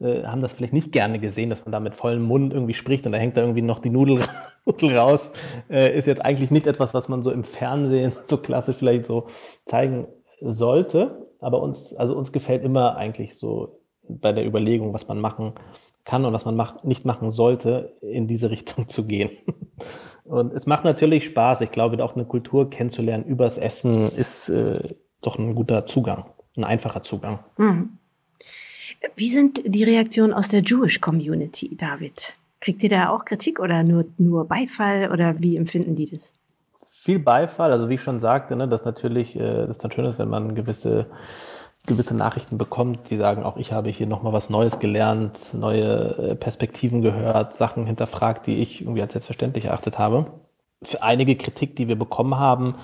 äh, 0.00 0.24
haben 0.24 0.40
das 0.40 0.52
vielleicht 0.52 0.72
nicht 0.72 0.92
gerne 0.92 1.18
gesehen, 1.18 1.48
dass 1.48 1.64
man 1.64 1.72
da 1.72 1.80
mit 1.80 1.94
vollem 1.94 2.22
Mund 2.22 2.52
irgendwie 2.52 2.74
spricht 2.74 3.06
und 3.06 3.12
da 3.12 3.18
hängt 3.18 3.36
da 3.36 3.42
irgendwie 3.42 3.62
noch 3.62 3.78
die 3.78 3.90
Nudel, 3.90 4.20
raus. 4.82 5.30
Äh, 5.70 5.96
ist 5.96 6.06
jetzt 6.06 6.24
eigentlich 6.24 6.50
nicht 6.50 6.66
etwas, 6.66 6.92
was 6.92 7.08
man 7.08 7.22
so 7.22 7.30
im 7.30 7.44
Fernsehen 7.44 8.12
so 8.24 8.36
klassisch 8.38 8.76
vielleicht 8.76 9.06
so 9.06 9.26
zeigen 9.64 10.08
sollte 10.52 11.26
aber 11.40 11.62
uns, 11.62 11.94
also 11.94 12.16
uns 12.16 12.32
gefällt 12.32 12.64
immer 12.64 12.96
eigentlich 12.96 13.36
so 13.36 13.80
bei 14.08 14.32
der 14.32 14.46
Überlegung, 14.46 14.92
was 14.92 15.08
man 15.08 15.20
machen 15.20 15.54
kann 16.04 16.24
und 16.24 16.32
was 16.32 16.44
man 16.44 16.56
mach, 16.56 16.84
nicht 16.84 17.04
machen 17.04 17.32
sollte, 17.32 17.96
in 18.00 18.26
diese 18.26 18.50
Richtung 18.50 18.88
zu 18.88 19.06
gehen. 19.06 19.30
Und 20.24 20.52
es 20.52 20.66
macht 20.66 20.84
natürlich 20.84 21.24
Spaß. 21.26 21.60
Ich 21.60 21.70
glaube, 21.70 22.02
auch 22.02 22.14
eine 22.14 22.24
Kultur 22.24 22.70
kennenzulernen 22.70 23.24
übers 23.24 23.58
Essen 23.58 24.10
ist 24.10 24.48
äh, 24.48 24.94
doch 25.20 25.38
ein 25.38 25.54
guter 25.54 25.86
Zugang, 25.86 26.26
ein 26.56 26.64
einfacher 26.64 27.02
Zugang. 27.02 27.40
Hm. 27.56 27.98
Wie 29.14 29.28
sind 29.28 29.62
die 29.64 29.84
Reaktionen 29.84 30.32
aus 30.32 30.48
der 30.48 30.62
Jewish 30.62 31.00
Community, 31.00 31.76
David? 31.76 32.34
Kriegt 32.60 32.82
ihr 32.82 32.88
da 32.88 33.10
auch 33.10 33.24
Kritik 33.24 33.60
oder 33.60 33.82
nur, 33.82 34.06
nur 34.18 34.46
Beifall 34.46 35.10
oder 35.12 35.40
wie 35.40 35.56
empfinden 35.56 35.94
die 35.94 36.06
das? 36.06 36.32
Viel 37.06 37.18
Beifall. 37.20 37.72
Also 37.72 37.88
wie 37.88 37.94
ich 37.94 38.02
schon 38.02 38.20
sagte, 38.20 38.56
ne, 38.56 38.68
dass 38.68 38.84
natürlich 38.84 39.36
äh, 39.36 39.66
das 39.66 39.78
dann 39.78 39.90
schön 39.92 40.04
ist, 40.04 40.18
wenn 40.18 40.28
man 40.28 40.54
gewisse 40.54 41.06
gewisse 41.86 42.16
Nachrichten 42.16 42.58
bekommt, 42.58 43.10
die 43.10 43.16
sagen, 43.16 43.44
auch 43.44 43.56
ich 43.56 43.72
habe 43.72 43.90
hier 43.90 44.08
nochmal 44.08 44.32
was 44.32 44.50
Neues 44.50 44.80
gelernt, 44.80 45.54
neue 45.54 46.32
äh, 46.32 46.34
Perspektiven 46.34 47.00
gehört, 47.00 47.54
Sachen 47.54 47.86
hinterfragt, 47.86 48.48
die 48.48 48.56
ich 48.56 48.80
irgendwie 48.80 49.02
als 49.02 49.12
selbstverständlich 49.12 49.66
erachtet 49.66 49.96
habe 49.96 50.26
für 50.82 51.02
einige 51.02 51.36
Kritik, 51.36 51.74
die 51.76 51.88
wir 51.88 51.98
bekommen 51.98 52.38
haben, 52.38 52.74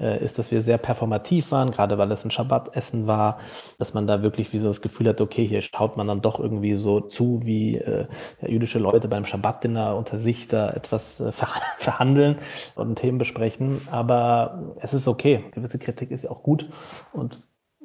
äh, 0.00 0.24
ist, 0.24 0.38
dass 0.38 0.50
wir 0.50 0.62
sehr 0.62 0.78
performativ 0.78 1.52
waren, 1.52 1.70
gerade 1.70 1.98
weil 1.98 2.10
es 2.10 2.24
ein 2.24 2.30
Schabbatessen 2.30 3.06
war, 3.06 3.38
dass 3.78 3.92
man 3.92 4.06
da 4.06 4.22
wirklich 4.22 4.52
wie 4.52 4.58
so 4.58 4.68
das 4.68 4.80
Gefühl 4.80 5.08
hat, 5.08 5.20
okay, 5.20 5.46
hier 5.46 5.60
schaut 5.60 5.96
man 5.96 6.06
dann 6.06 6.22
doch 6.22 6.40
irgendwie 6.40 6.74
so 6.74 7.00
zu, 7.00 7.44
wie 7.44 7.76
äh, 7.76 8.06
jüdische 8.40 8.78
Leute 8.78 9.08
beim 9.08 9.26
Schabbatdinner 9.26 9.96
unter 9.96 10.18
sich 10.18 10.48
da 10.48 10.70
etwas 10.70 11.20
äh, 11.20 11.30
verhandeln 11.78 12.38
und 12.74 12.96
Themen 12.96 13.18
besprechen. 13.18 13.82
Aber 13.90 14.74
es 14.80 14.94
ist 14.94 15.06
okay. 15.06 15.44
Gewisse 15.52 15.78
Kritik 15.78 16.10
ist 16.10 16.24
ja 16.24 16.30
auch 16.30 16.42
gut 16.42 16.70
und 17.12 17.38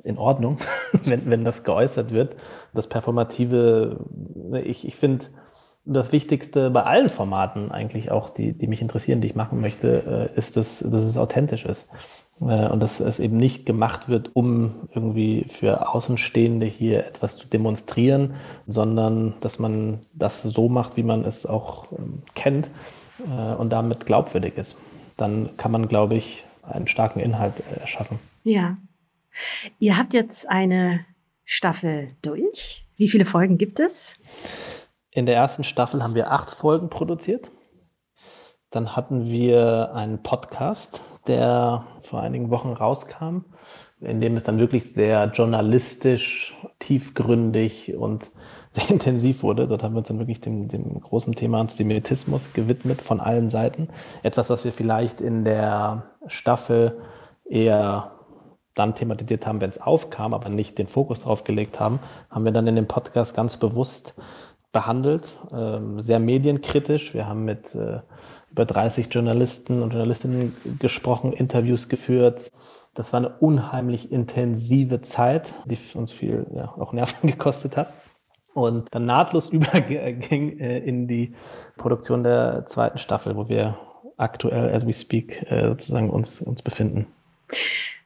in 0.03 0.17
Ordnung, 0.17 0.59
wenn, 1.03 1.29
wenn 1.29 1.43
das 1.43 1.63
geäußert 1.63 2.11
wird. 2.11 2.35
Das 2.73 2.87
Performative, 2.87 3.99
ne, 4.33 4.61
ich, 4.61 4.87
ich 4.87 4.95
finde, 4.95 5.25
das 5.87 6.11
Wichtigste 6.11 6.69
bei 6.69 6.83
allen 6.83 7.09
Formaten 7.09 7.71
eigentlich 7.71 8.11
auch, 8.11 8.29
die, 8.29 8.53
die 8.53 8.67
mich 8.67 8.81
interessieren, 8.81 9.21
die 9.21 9.27
ich 9.27 9.35
machen 9.35 9.61
möchte, 9.61 10.31
äh, 10.35 10.37
ist, 10.37 10.57
dass, 10.57 10.79
dass 10.79 11.03
es 11.03 11.17
authentisch 11.17 11.65
ist. 11.65 11.87
Äh, 12.41 12.67
und 12.67 12.81
dass 12.81 12.99
es 12.99 13.19
eben 13.19 13.37
nicht 13.37 13.65
gemacht 13.65 14.09
wird, 14.09 14.35
um 14.35 14.89
irgendwie 14.93 15.45
für 15.49 15.89
Außenstehende 15.93 16.65
hier 16.65 17.05
etwas 17.05 17.37
zu 17.37 17.47
demonstrieren, 17.47 18.35
sondern 18.67 19.35
dass 19.39 19.59
man 19.59 20.01
das 20.13 20.43
so 20.43 20.69
macht, 20.69 20.97
wie 20.97 21.03
man 21.03 21.23
es 21.23 21.45
auch 21.45 21.91
ähm, 21.91 22.21
kennt 22.35 22.69
äh, 23.25 23.53
und 23.55 23.71
damit 23.71 24.05
glaubwürdig 24.05 24.57
ist. 24.57 24.77
Dann 25.15 25.57
kann 25.57 25.71
man, 25.71 25.87
glaube 25.87 26.15
ich, 26.15 26.45
einen 26.61 26.87
starken 26.87 27.19
Inhalt 27.19 27.53
erschaffen. 27.79 28.19
Ja. 28.43 28.75
Ihr 29.79 29.97
habt 29.97 30.13
jetzt 30.13 30.49
eine 30.49 31.05
Staffel 31.45 32.09
durch. 32.21 32.85
Wie 32.97 33.07
viele 33.07 33.25
Folgen 33.25 33.57
gibt 33.57 33.79
es? 33.79 34.19
In 35.17 35.25
der 35.25 35.35
ersten 35.35 35.63
Staffel 35.63 36.03
haben 36.03 36.13
wir 36.13 36.31
acht 36.31 36.51
Folgen 36.51 36.91
produziert. 36.91 37.49
Dann 38.69 38.95
hatten 38.95 39.31
wir 39.31 39.95
einen 39.95 40.21
Podcast, 40.21 41.01
der 41.25 41.87
vor 42.01 42.21
einigen 42.21 42.51
Wochen 42.51 42.71
rauskam, 42.71 43.45
in 43.99 44.21
dem 44.21 44.37
es 44.37 44.43
dann 44.43 44.59
wirklich 44.59 44.93
sehr 44.93 45.25
journalistisch, 45.31 46.55
tiefgründig 46.77 47.95
und 47.95 48.29
sehr 48.69 48.91
intensiv 48.91 49.41
wurde. 49.41 49.67
Dort 49.67 49.81
haben 49.81 49.95
wir 49.95 49.99
uns 49.99 50.07
dann 50.07 50.19
wirklich 50.19 50.39
dem, 50.39 50.67
dem 50.67 51.01
großen 51.01 51.33
Thema 51.33 51.61
Antisemitismus 51.61 52.53
gewidmet 52.53 53.01
von 53.01 53.19
allen 53.19 53.49
Seiten. 53.49 53.89
Etwas, 54.21 54.51
was 54.51 54.65
wir 54.65 54.71
vielleicht 54.71 55.19
in 55.19 55.43
der 55.43 56.11
Staffel 56.27 57.01
eher 57.43 58.11
dann 58.75 58.93
thematisiert 58.93 59.47
haben, 59.47 59.61
wenn 59.61 59.71
es 59.71 59.81
aufkam, 59.81 60.35
aber 60.35 60.49
nicht 60.49 60.77
den 60.77 60.85
Fokus 60.85 61.21
darauf 61.21 61.43
gelegt 61.43 61.79
haben, 61.79 61.99
haben 62.29 62.45
wir 62.45 62.51
dann 62.51 62.67
in 62.67 62.75
dem 62.75 62.87
Podcast 62.87 63.35
ganz 63.35 63.57
bewusst 63.57 64.13
behandelt, 64.77 65.39
ähm, 65.51 66.01
sehr 66.01 66.19
medienkritisch. 66.19 67.15
Wir 67.15 67.27
haben 67.27 67.45
mit 67.45 67.73
äh, 67.73 68.01
über 68.51 68.63
30 68.63 69.07
Journalisten 69.11 69.81
und 69.81 69.89
Journalistinnen 69.89 70.55
gesprochen, 70.77 71.33
Interviews 71.33 71.89
geführt. 71.89 72.51
Das 72.93 73.11
war 73.11 73.21
eine 73.21 73.29
unheimlich 73.39 74.11
intensive 74.11 75.01
Zeit, 75.01 75.55
die 75.65 75.79
uns 75.95 76.11
viel 76.11 76.45
ja, 76.55 76.75
auch 76.77 76.93
Nerven 76.93 77.27
gekostet 77.31 77.75
hat. 77.75 77.91
Und 78.53 78.85
dann 78.91 79.07
nahtlos 79.07 79.49
überging 79.51 80.59
äh, 80.59 80.77
in 80.77 81.07
die 81.07 81.33
Produktion 81.75 82.23
der 82.23 82.67
zweiten 82.67 82.99
Staffel, 82.99 83.35
wo 83.35 83.49
wir 83.49 83.79
aktuell, 84.15 84.75
as 84.75 84.85
we 84.85 84.93
speak, 84.93 85.43
äh, 85.49 85.69
sozusagen 85.69 86.11
uns, 86.11 86.39
uns 86.39 86.61
befinden. 86.61 87.07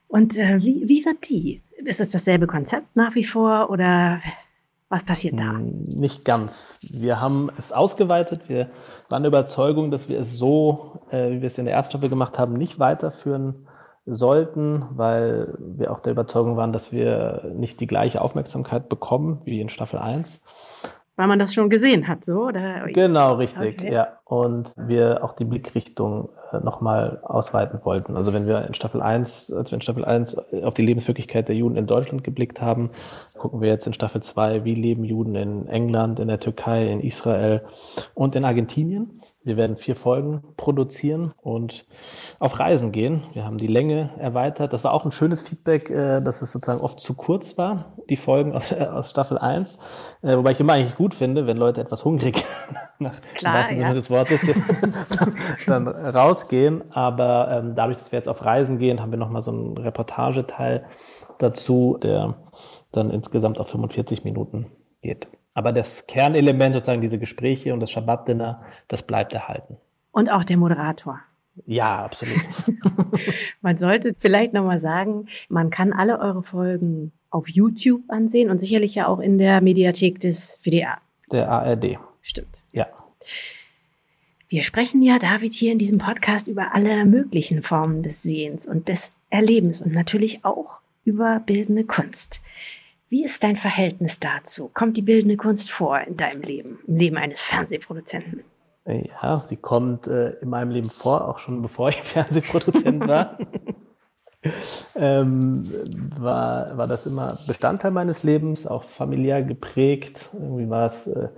Und 0.08 0.38
äh, 0.38 0.58
wie, 0.64 0.88
wie 0.88 1.04
wird 1.04 1.28
die? 1.30 1.64
Ist 1.84 2.00
es 2.00 2.12
dasselbe 2.12 2.48
Konzept 2.48 2.96
nach 2.96 3.14
wie 3.16 3.26
vor 3.26 3.70
oder 3.70 4.22
was 4.92 5.06
passiert 5.06 5.40
da? 5.40 5.54
Hm, 5.54 5.86
nicht 5.86 6.26
ganz. 6.26 6.78
Wir 6.82 7.22
haben 7.22 7.50
es 7.58 7.72
ausgeweitet. 7.72 8.50
Wir 8.50 8.70
waren 9.10 9.24
der 9.24 9.30
Überzeugung, 9.30 9.90
dass 9.90 10.10
wir 10.10 10.20
es 10.20 10.38
so, 10.38 11.00
äh, 11.10 11.32
wie 11.32 11.42
wir 11.42 11.48
es 11.48 11.58
in 11.58 11.66
der 11.66 11.74
Erststaffel 11.74 12.10
gemacht 12.10 12.38
haben, 12.38 12.54
nicht 12.54 12.78
weiterführen 12.78 13.68
sollten, 14.06 14.86
weil 14.92 15.54
wir 15.60 15.92
auch 15.92 16.02
der 16.02 16.12
Überzeugung 16.12 16.58
waren, 16.58 16.74
dass 16.74 16.92
wir 16.92 17.52
nicht 17.56 17.80
die 17.80 17.88
gleiche 17.88 18.22
Aufmerksamkeit 18.22 18.90
bekommen 18.90 19.42
wie 19.46 19.62
in 19.62 19.70
Staffel 19.70 20.00
1. 20.00 20.42
Weil 21.16 21.28
man 21.28 21.40
das 21.40 21.54
schon 21.54 21.70
gesehen 21.70 22.08
hat, 22.08 22.26
so? 22.26 22.48
Oder? 22.48 22.88
Genau, 22.88 23.36
richtig, 23.36 23.80
okay. 23.80 23.94
ja. 23.94 24.18
Und 24.32 24.72
wir 24.78 25.26
auch 25.26 25.34
die 25.34 25.44
Blickrichtung 25.44 26.30
äh, 26.54 26.60
nochmal 26.62 27.20
ausweiten 27.22 27.84
wollten. 27.84 28.16
Also 28.16 28.32
wenn 28.32 28.48
wir 28.48 28.66
in 28.66 28.74
Staffel 28.74 29.02
1, 29.02 29.52
als 29.52 29.72
wir 29.72 29.76
in 29.76 29.82
Staffel 29.82 30.06
1 30.06 30.38
auf 30.64 30.74
die 30.74 30.86
Lebenswirklichkeit 30.86 31.50
der 31.50 31.58
Juden 31.58 31.76
in 31.76 31.86
Deutschland 31.86 32.24
geblickt 32.24 32.62
haben, 32.62 32.92
gucken 33.38 33.60
wir 33.60 33.68
jetzt 33.68 33.88
in 33.88 33.94
Staffel 33.94 34.24
2, 34.24 34.64
wie 34.64 34.74
leben 34.74 35.04
Juden 35.04 35.36
in 35.36 35.68
England, 35.68 36.22
in 36.22 36.30
der 36.30 36.40
Türkei, 36.40 36.88
in 36.88 37.02
Israel 37.02 37.66
und 38.14 38.36
in 38.36 38.46
Argentinien. 38.46 39.20
Wir 39.44 39.58
werden 39.58 39.76
vier 39.76 39.96
Folgen 39.96 40.44
produzieren 40.56 41.34
und 41.42 41.86
auf 42.40 42.60
Reisen 42.60 42.92
gehen. 42.92 43.24
Wir 43.34 43.44
haben 43.44 43.58
die 43.58 43.68
Länge 43.68 44.12
erweitert. 44.18 44.72
Das 44.72 44.84
war 44.86 44.94
auch 44.94 45.04
ein 45.04 45.12
schönes 45.12 45.42
Feedback, 45.42 45.90
äh, 45.90 46.22
dass 46.22 46.42
es 46.42 46.54
sozusagen 46.54 46.80
oft 46.80 47.02
zu 47.02 47.16
kurz 47.16 47.58
war, 47.58 47.96
die 48.10 48.18
Folgen 48.18 48.54
aus, 48.54 48.72
aus 48.72 49.10
Staffel 49.10 49.38
1. 49.40 49.78
Äh, 50.22 50.38
wobei 50.38 50.52
ich 50.52 50.60
immer 50.62 50.74
eigentlich 50.74 50.96
gut 50.96 51.16
finde, 51.16 51.48
wenn 51.48 51.58
Leute 51.58 51.82
etwas 51.82 52.06
hungrig 52.06 52.46
nach 53.00 53.20
Klar, 53.34 53.62
ja. 53.62 53.68
Sinne 53.68 53.94
des 53.94 54.10
Wortes 54.10 54.21
dann 55.68 55.88
rausgehen. 55.88 56.84
Aber 56.92 57.50
ähm, 57.52 57.76
dadurch, 57.76 57.98
dass 57.98 58.12
wir 58.12 58.18
jetzt 58.18 58.30
auf 58.30 58.44
Reisen 58.44 58.78
gehen, 58.78 59.02
haben 59.02 59.12
wir 59.12 59.20
nochmal 59.20 59.42
so 59.42 59.52
einen 59.52 59.78
Reportageteil 59.78 60.86
dazu, 61.38 61.98
der 62.02 62.36
dann 62.92 63.10
insgesamt 63.10 63.60
auf 63.60 63.70
45 63.70 64.24
Minuten 64.24 64.68
geht. 65.02 65.28
Aber 65.54 65.74
das 65.74 66.08
Kernelement, 66.08 66.76
sozusagen 66.76 67.02
diese 67.02 67.20
Gespräche 67.20 67.74
und 67.74 67.80
das 67.80 67.92
Schabbat-Dinner, 67.92 68.62
das 68.88 69.04
bleibt 69.04 69.34
erhalten. 69.34 69.78
Und 70.12 70.32
auch 70.32 70.44
der 70.44 70.58
Moderator. 70.58 71.20
Ja, 71.66 72.06
absolut. 72.06 72.40
man 73.62 73.78
sollte 73.78 74.16
vielleicht 74.18 74.54
nochmal 74.54 74.80
sagen, 74.80 75.28
man 75.50 75.70
kann 75.70 75.94
alle 75.94 76.20
eure 76.20 76.44
Folgen 76.44 77.12
auf 77.30 77.50
YouTube 77.50 78.04
ansehen 78.10 78.50
und 78.50 78.60
sicherlich 78.60 78.96
ja 78.96 79.08
auch 79.08 79.20
in 79.20 79.38
der 79.38 79.62
Mediathek 79.62 80.20
des 80.20 80.58
WDR. 80.64 80.98
Der 81.32 81.50
ARD. 81.50 81.98
Stimmt. 82.22 82.64
Ja. 82.72 82.88
Wir 84.52 84.64
sprechen 84.64 85.02
ja, 85.02 85.18
David, 85.18 85.54
hier 85.54 85.72
in 85.72 85.78
diesem 85.78 85.98
Podcast 85.98 86.50
über 86.50 86.74
alle 86.76 87.06
möglichen 87.06 87.62
Formen 87.62 88.04
des 88.04 88.22
Sehens 88.22 88.68
und 88.68 88.90
des 88.90 89.12
Erlebens 89.30 89.82
und 89.82 89.94
natürlich 89.94 90.44
auch 90.44 90.82
über 91.06 91.40
bildende 91.40 91.86
Kunst. 91.86 92.42
Wie 93.08 93.24
ist 93.24 93.46
dein 93.46 93.56
Verhältnis 93.56 94.20
dazu? 94.20 94.70
Kommt 94.74 94.98
die 94.98 95.04
bildende 95.04 95.38
Kunst 95.38 95.72
vor 95.72 96.02
in 96.02 96.18
deinem 96.18 96.42
Leben, 96.42 96.80
im 96.86 96.98
Leben 96.98 97.16
eines 97.16 97.40
Fernsehproduzenten? 97.40 98.44
Ja, 98.86 99.40
sie 99.40 99.56
kommt 99.56 100.08
äh, 100.08 100.32
in 100.42 100.50
meinem 100.50 100.72
Leben 100.72 100.90
vor, 100.90 101.30
auch 101.30 101.40
schon 101.40 101.62
bevor 101.62 101.88
ich 101.88 101.96
Fernsehproduzent 102.04 103.08
war. 103.08 103.38
ähm, 104.96 105.64
war, 106.18 106.78
war 106.78 106.88
das 106.88 107.06
immer 107.06 107.40
Bestandteil 107.48 107.92
meines 107.92 108.24
Lebens, 108.24 108.68
auch 108.68 108.84
familiär 108.84 109.44
geprägt. 109.44 110.30
Irgendwie 110.34 110.70
war 110.70 110.88
es 110.88 111.08
äh, 111.08 111.30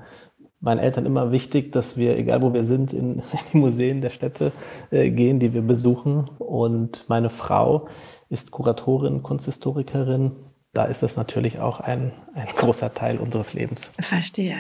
meinen 0.63 0.80
Eltern 0.80 1.06
immer 1.06 1.32
wichtig, 1.32 1.71
dass 1.71 1.97
wir, 1.97 2.17
egal 2.17 2.41
wo 2.41 2.54
wir 2.54 2.63
sind, 2.63 2.93
in, 2.93 3.19
in 3.19 3.39
die 3.54 3.58
Museen 3.58 4.02
der 4.02 4.10
Städte 4.10 4.52
äh, 4.89 5.10
gehen, 5.12 5.39
die 5.39 5.54
wir 5.54 5.62
besuchen. 5.62 6.30
Und 6.39 7.06
meine 7.08 7.30
Frau 7.30 7.88
ist 8.30 8.52
Kuratorin, 8.52 9.21
Kunsthistorikerin 9.21 10.32
da 10.73 10.86
ist 10.86 11.04
es 11.04 11.15
natürlich 11.15 11.60
auch 11.60 11.80
ein, 11.80 12.12
ein 12.34 12.47
großer 12.47 12.93
Teil 12.93 13.19
unseres 13.19 13.54
Lebens. 13.54 13.91
Verstehe. 13.99 14.60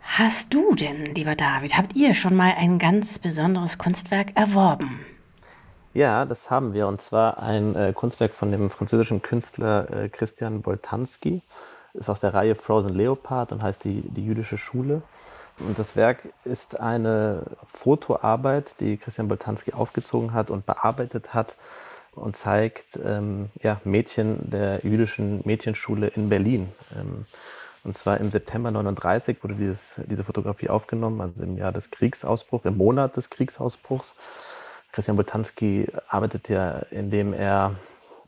Hast 0.00 0.54
du 0.54 0.74
denn, 0.74 1.14
lieber 1.14 1.34
David, 1.34 1.76
habt 1.76 1.94
ihr 1.94 2.14
schon 2.14 2.34
mal 2.34 2.54
ein 2.56 2.78
ganz 2.78 3.18
besonderes 3.18 3.76
Kunstwerk 3.76 4.34
erworben? 4.34 5.00
Ja, 5.92 6.24
das 6.24 6.50
haben 6.50 6.72
wir. 6.72 6.88
Und 6.88 7.02
zwar 7.02 7.42
ein 7.42 7.74
äh, 7.76 7.92
Kunstwerk 7.94 8.34
von 8.34 8.50
dem 8.50 8.70
französischen 8.70 9.20
Künstler 9.20 9.90
äh, 9.90 10.08
Christian 10.08 10.62
Boltanski. 10.62 11.42
Ist 11.98 12.08
aus 12.08 12.20
der 12.20 12.34
Reihe 12.34 12.54
Frozen 12.54 12.94
Leopard 12.94 13.52
und 13.52 13.62
heißt 13.62 13.84
die, 13.84 14.02
die 14.02 14.24
jüdische 14.24 14.56
Schule. 14.56 15.02
Und 15.58 15.78
das 15.78 15.96
Werk 15.96 16.28
ist 16.44 16.78
eine 16.78 17.42
Fotoarbeit, 17.66 18.74
die 18.80 18.96
Christian 18.96 19.28
Boltanski 19.28 19.72
aufgezogen 19.72 20.32
hat 20.32 20.50
und 20.50 20.66
bearbeitet 20.66 21.34
hat 21.34 21.56
und 22.14 22.36
zeigt 22.36 22.98
ähm, 23.04 23.50
ja, 23.62 23.80
Mädchen 23.84 24.50
der 24.50 24.84
jüdischen 24.84 25.40
Mädchenschule 25.44 26.08
in 26.08 26.28
Berlin. 26.28 26.68
Ähm, 26.96 27.26
und 27.84 27.96
zwar 27.96 28.18
im 28.18 28.30
September 28.30 28.70
39 28.70 29.42
wurde 29.42 29.54
dieses, 29.54 29.94
diese 30.06 30.24
Fotografie 30.24 30.68
aufgenommen, 30.68 31.20
also 31.20 31.42
im 31.42 31.56
Jahr 31.56 31.72
des 31.72 31.90
Kriegsausbruchs, 31.90 32.64
im 32.64 32.76
Monat 32.76 33.16
des 33.16 33.30
Kriegsausbruchs. 33.30 34.14
Christian 34.92 35.16
Botanski 35.16 35.86
arbeitet 36.08 36.48
ja, 36.48 36.80
indem 36.90 37.32
er 37.32 37.74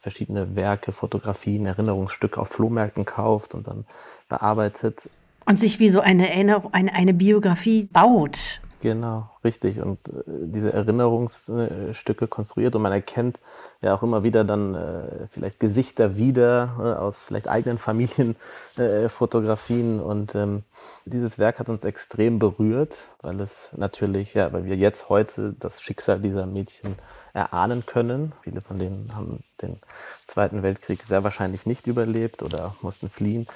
verschiedene 0.01 0.57
Werke, 0.57 0.93
Fotografien, 0.93 1.67
Erinnerungsstücke 1.67 2.41
auf 2.41 2.49
Flohmärkten 2.49 3.05
kauft 3.05 3.55
und 3.55 3.67
dann 3.69 3.85
bearbeitet. 4.29 5.09
Und 5.45 5.59
sich 5.59 5.79
wie 5.79 5.91
so 5.91 6.01
eine, 6.01 6.31
eine, 6.31 6.63
eine 6.73 7.15
Biografie 7.15 7.89
baut. 7.93 8.61
Genau, 8.81 9.31
richtig. 9.45 9.79
Und 9.81 9.99
äh, 10.09 10.23
diese 10.27 10.73
Erinnerungsstücke 10.73 12.27
konstruiert 12.29 12.75
und 12.75 12.81
man 12.81 12.93
erkennt 12.93 13.38
ja 13.83 13.95
auch 13.95 14.03
immer 14.03 14.23
wieder 14.23 14.43
dann 14.43 14.75
äh, 14.75 15.27
vielleicht 15.31 15.61
Gesichter 15.61 16.16
wieder 16.16 16.77
äh, 16.79 16.95
aus 16.99 17.19
vielleicht 17.19 17.47
eigenen 17.47 17.77
Familienfotografien. 17.77 19.99
Äh, 19.99 20.03
und 20.03 20.35
ähm, 20.35 20.62
dieses 21.05 21.38
Werk 21.38 21.59
hat 21.59 21.69
uns 21.69 21.85
extrem 21.85 22.38
berührt, 22.38 23.09
weil 23.21 23.38
es 23.43 23.69
natürlich, 23.77 24.33
ja, 24.33 24.51
weil 24.55 24.64
wir 24.64 24.77
jetzt 24.77 25.11
heute 25.11 25.55
das 25.61 25.83
Schicksal 25.83 26.19
dieser 26.19 26.47
Mädchen 26.47 26.95
erahnen 27.35 27.85
können. 27.85 28.33
Viele 28.40 28.62
von 28.62 28.79
denen 28.79 29.14
haben 29.14 29.45
den 29.61 29.79
Zweiten 30.27 30.62
Weltkrieg 30.62 31.03
sehr 31.03 31.23
wahrscheinlich 31.23 31.66
nicht 31.66 31.87
überlebt 31.87 32.43
oder 32.43 32.75
mussten 32.81 33.11
fliehen. 33.11 33.47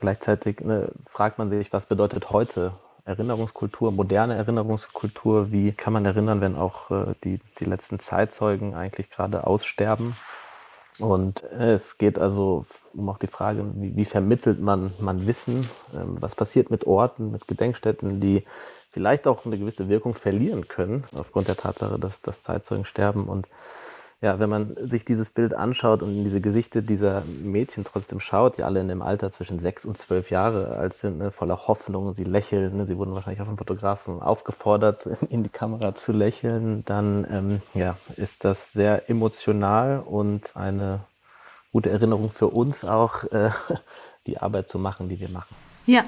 Gleichzeitig 0.00 0.60
ne, 0.60 0.88
fragt 1.10 1.36
man 1.36 1.50
sich, 1.50 1.74
was 1.74 1.84
bedeutet 1.84 2.30
heute 2.30 2.72
Erinnerungskultur, 3.04 3.90
moderne 3.90 4.34
Erinnerungskultur. 4.34 5.50
Wie 5.50 5.72
kann 5.72 5.92
man 5.92 6.04
erinnern, 6.04 6.40
wenn 6.40 6.56
auch 6.56 6.90
äh, 6.90 7.14
die, 7.24 7.40
die 7.58 7.64
letzten 7.64 7.98
Zeitzeugen 7.98 8.74
eigentlich 8.74 9.10
gerade 9.10 9.46
aussterben? 9.46 10.14
Und 10.98 11.42
äh, 11.44 11.72
es 11.72 11.98
geht 11.98 12.18
also 12.18 12.66
um 12.92 13.08
auch 13.08 13.18
die 13.18 13.26
Frage, 13.26 13.64
wie, 13.74 13.96
wie 13.96 14.04
vermittelt 14.04 14.60
man, 14.60 14.92
man 15.00 15.26
Wissen? 15.26 15.66
Ähm, 15.94 16.20
was 16.20 16.34
passiert 16.34 16.70
mit 16.70 16.86
Orten, 16.86 17.32
mit 17.32 17.48
Gedenkstätten, 17.48 18.20
die 18.20 18.44
vielleicht 18.90 19.26
auch 19.26 19.46
eine 19.46 19.56
gewisse 19.56 19.88
Wirkung 19.88 20.14
verlieren 20.14 20.68
können, 20.68 21.04
aufgrund 21.16 21.48
der 21.48 21.56
Tatsache, 21.56 21.98
dass, 21.98 22.20
dass 22.20 22.42
Zeitzeugen 22.42 22.84
sterben 22.84 23.24
und 23.24 23.48
ja, 24.22 24.38
wenn 24.38 24.48
man 24.48 24.72
sich 24.76 25.04
dieses 25.04 25.30
Bild 25.30 25.52
anschaut 25.52 26.00
und 26.00 26.16
in 26.16 26.22
diese 26.22 26.40
Gesichter 26.40 26.80
dieser 26.80 27.24
Mädchen 27.42 27.84
trotzdem 27.84 28.20
schaut, 28.20 28.56
die 28.56 28.62
alle 28.62 28.80
in 28.80 28.86
dem 28.86 29.02
Alter 29.02 29.32
zwischen 29.32 29.58
sechs 29.58 29.84
und 29.84 29.98
zwölf 29.98 30.30
Jahre 30.30 30.76
alt 30.76 30.94
sind, 30.94 31.18
ne, 31.18 31.32
voller 31.32 31.66
Hoffnung, 31.66 32.14
sie 32.14 32.22
lächeln, 32.22 32.76
ne, 32.76 32.86
sie 32.86 32.96
wurden 32.96 33.16
wahrscheinlich 33.16 33.42
auch 33.42 33.46
vom 33.46 33.58
Fotografen 33.58 34.22
aufgefordert, 34.22 35.06
in 35.28 35.42
die 35.42 35.48
Kamera 35.48 35.96
zu 35.96 36.12
lächeln, 36.12 36.84
dann 36.84 37.26
ähm, 37.28 37.62
ja, 37.74 37.98
ist 38.16 38.44
das 38.44 38.72
sehr 38.72 39.10
emotional 39.10 39.98
und 39.98 40.56
eine 40.56 41.00
gute 41.72 41.90
Erinnerung 41.90 42.30
für 42.30 42.46
uns 42.46 42.84
auch, 42.84 43.24
äh, 43.24 43.50
die 44.28 44.38
Arbeit 44.38 44.68
zu 44.68 44.78
machen, 44.78 45.08
die 45.08 45.18
wir 45.18 45.30
machen. 45.30 45.56
Ja. 45.86 46.04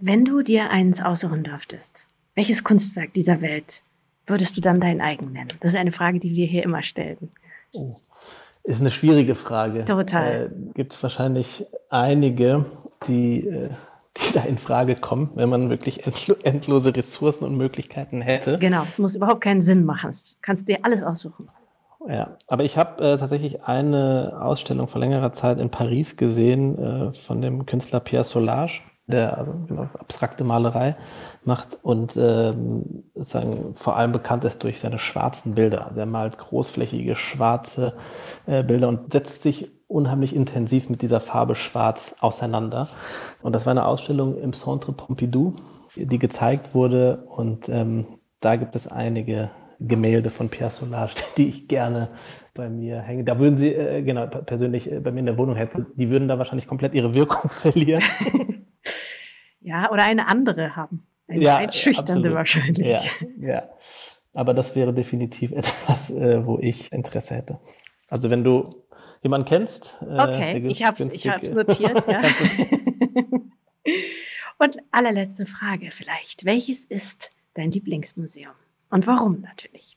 Wenn 0.00 0.24
du 0.24 0.40
dir 0.40 0.70
eins 0.70 1.02
aussuchen 1.02 1.44
dürftest, 1.44 2.06
welches 2.34 2.64
Kunstwerk 2.64 3.12
dieser 3.12 3.42
Welt 3.42 3.82
würdest 4.26 4.56
du 4.56 4.60
dann 4.60 4.80
dein 4.80 5.00
eigen 5.00 5.32
nennen? 5.32 5.52
Das 5.60 5.72
ist 5.72 5.80
eine 5.80 5.92
Frage, 5.92 6.18
die 6.18 6.34
wir 6.34 6.46
hier 6.46 6.62
immer 6.62 6.82
stellen. 6.82 7.30
Oh. 7.74 7.96
Ist 8.64 8.80
eine 8.80 8.90
schwierige 8.90 9.34
Frage. 9.34 9.84
Total. 9.84 10.46
Äh, 10.46 10.72
Gibt 10.74 10.94
es 10.94 11.02
wahrscheinlich 11.02 11.66
einige, 11.90 12.64
die, 13.06 13.46
äh, 13.46 13.68
die 14.16 14.32
da 14.32 14.42
in 14.44 14.56
Frage 14.56 14.96
kommen, 14.96 15.30
wenn 15.34 15.50
man 15.50 15.68
wirklich 15.68 16.06
endlose 16.44 16.96
Ressourcen 16.96 17.44
und 17.44 17.58
Möglichkeiten 17.58 18.22
hätte. 18.22 18.58
Genau, 18.58 18.82
es 18.88 18.98
muss 18.98 19.16
überhaupt 19.16 19.42
keinen 19.42 19.60
Sinn 19.60 19.84
machen. 19.84 20.10
Du 20.10 20.36
kannst 20.40 20.66
dir 20.66 20.78
alles 20.82 21.02
aussuchen. 21.02 21.48
Ja, 22.08 22.36
aber 22.48 22.64
ich 22.64 22.76
habe 22.76 23.02
äh, 23.04 23.18
tatsächlich 23.18 23.64
eine 23.64 24.38
Ausstellung 24.40 24.88
vor 24.88 25.00
längerer 25.00 25.32
Zeit 25.32 25.58
in 25.58 25.70
Paris 25.70 26.16
gesehen 26.16 26.78
äh, 26.78 27.12
von 27.12 27.40
dem 27.42 27.66
Künstler 27.66 28.00
Pierre 28.00 28.24
Solage 28.24 28.80
der 29.06 29.36
also, 29.36 29.52
genau, 29.66 29.88
abstrakte 29.98 30.44
Malerei 30.44 30.96
macht 31.44 31.78
und 31.82 32.16
ähm, 32.16 33.04
sagen, 33.14 33.74
vor 33.74 33.96
allem 33.96 34.12
bekannt 34.12 34.44
ist 34.44 34.62
durch 34.62 34.80
seine 34.80 34.98
schwarzen 34.98 35.54
Bilder. 35.54 35.92
Der 35.94 36.06
malt 36.06 36.38
großflächige 36.38 37.14
schwarze 37.14 37.94
äh, 38.46 38.62
Bilder 38.62 38.88
und 38.88 39.12
setzt 39.12 39.42
sich 39.42 39.70
unheimlich 39.88 40.34
intensiv 40.34 40.88
mit 40.88 41.02
dieser 41.02 41.20
Farbe 41.20 41.54
Schwarz 41.54 42.14
auseinander. 42.20 42.88
Und 43.42 43.54
das 43.54 43.66
war 43.66 43.72
eine 43.72 43.86
Ausstellung 43.86 44.38
im 44.40 44.52
Centre 44.52 44.92
Pompidou, 44.92 45.54
die 45.96 46.18
gezeigt 46.18 46.74
wurde. 46.74 47.24
Und 47.28 47.68
ähm, 47.68 48.06
da 48.40 48.56
gibt 48.56 48.74
es 48.74 48.88
einige 48.88 49.50
Gemälde 49.80 50.30
von 50.30 50.48
Pierre 50.48 50.70
Soulages, 50.70 51.24
die 51.36 51.48
ich 51.48 51.68
gerne 51.68 52.08
bei 52.54 52.68
mir 52.68 53.00
hängen. 53.00 53.24
Da 53.24 53.38
würden 53.38 53.58
sie, 53.58 53.74
äh, 53.74 54.02
genau, 54.02 54.26
persönlich 54.26 54.90
äh, 54.90 55.00
bei 55.00 55.12
mir 55.12 55.20
in 55.20 55.26
der 55.26 55.38
Wohnung 55.38 55.56
hätten, 55.56 55.86
die 55.96 56.08
würden 56.08 56.28
da 56.28 56.38
wahrscheinlich 56.38 56.66
komplett 56.66 56.94
ihre 56.94 57.14
Wirkung 57.14 57.50
verlieren. 57.50 58.02
Ja, 59.64 59.90
oder 59.90 60.04
eine 60.04 60.28
andere 60.28 60.76
haben. 60.76 61.06
Eine 61.26 61.42
ja, 61.42 61.56
einschüchternde 61.56 62.12
absolut. 62.12 62.34
wahrscheinlich. 62.34 62.86
Ja, 62.86 63.02
ja. 63.40 63.68
Aber 64.34 64.52
das 64.52 64.76
wäre 64.76 64.92
definitiv 64.92 65.52
etwas, 65.56 66.10
äh, 66.10 66.44
wo 66.46 66.58
ich 66.60 66.92
Interesse 66.92 67.34
hätte. 67.34 67.58
Also 68.08 68.30
wenn 68.30 68.44
du 68.44 68.70
jemanden 69.22 69.48
kennst. 69.48 69.96
Äh, 70.02 70.20
okay, 70.20 70.66
ich 70.68 70.84
habe 70.84 71.02
es 71.02 71.50
notiert. 71.50 72.04
ja. 72.08 72.22
Und 74.58 74.76
allerletzte 74.92 75.46
Frage 75.46 75.90
vielleicht. 75.90 76.44
Welches 76.44 76.84
ist 76.84 77.30
dein 77.54 77.70
Lieblingsmuseum? 77.70 78.52
Und 78.90 79.06
warum 79.06 79.40
natürlich? 79.40 79.96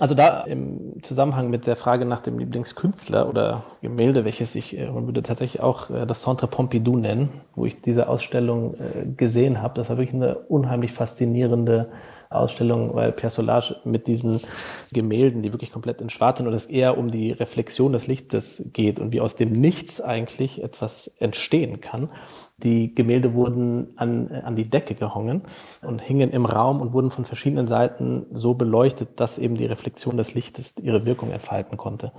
Also 0.00 0.14
da 0.14 0.44
im 0.44 0.94
Zusammenhang 1.02 1.50
mit 1.50 1.66
der 1.66 1.76
Frage 1.76 2.06
nach 2.06 2.20
dem 2.20 2.38
Lieblingskünstler 2.38 3.28
oder 3.28 3.64
Gemälde, 3.82 4.24
welches 4.24 4.54
ich, 4.54 4.78
äh, 4.78 4.90
man 4.90 5.04
würde 5.04 5.22
tatsächlich 5.22 5.62
auch 5.62 5.90
äh, 5.90 6.06
das 6.06 6.22
Centre 6.22 6.46
Pompidou 6.46 6.96
nennen, 6.96 7.28
wo 7.54 7.66
ich 7.66 7.82
diese 7.82 8.08
Ausstellung 8.08 8.74
äh, 8.74 9.04
gesehen 9.14 9.60
habe. 9.60 9.74
Das 9.74 9.90
war 9.90 9.98
wirklich 9.98 10.14
eine 10.14 10.36
unheimlich 10.48 10.92
faszinierende 10.92 11.90
Ausstellung, 12.30 12.94
weil 12.94 13.10
Pierre 13.10 13.32
Solage 13.32 13.74
mit 13.84 14.06
diesen 14.06 14.40
Gemälden, 14.92 15.42
die 15.42 15.52
wirklich 15.52 15.72
komplett 15.72 16.00
in 16.00 16.10
Schwarz 16.10 16.38
sind 16.38 16.46
und 16.46 16.54
es 16.54 16.66
eher 16.66 16.96
um 16.96 17.10
die 17.10 17.32
Reflexion 17.32 17.92
des 17.92 18.06
Lichtes 18.06 18.62
geht 18.72 19.00
und 19.00 19.12
wie 19.12 19.20
aus 19.20 19.34
dem 19.34 19.50
Nichts 19.52 20.00
eigentlich 20.00 20.62
etwas 20.62 21.08
entstehen 21.18 21.80
kann. 21.80 22.08
Die 22.58 22.94
Gemälde 22.94 23.34
wurden 23.34 23.94
an, 23.96 24.28
an 24.28 24.54
die 24.54 24.70
Decke 24.70 24.94
gehongen 24.94 25.42
und 25.82 26.00
hingen 26.00 26.30
im 26.30 26.46
Raum 26.46 26.80
und 26.80 26.92
wurden 26.92 27.10
von 27.10 27.24
verschiedenen 27.24 27.66
Seiten 27.66 28.26
so 28.32 28.54
beleuchtet, 28.54 29.18
dass 29.18 29.36
eben 29.36 29.56
die 29.56 29.66
Reflexion 29.66 30.16
des 30.16 30.32
Lichtes 30.34 30.74
ihre 30.80 31.04
Wirkung 31.04 31.32
entfalten 31.32 31.76
konnte. 31.76 32.12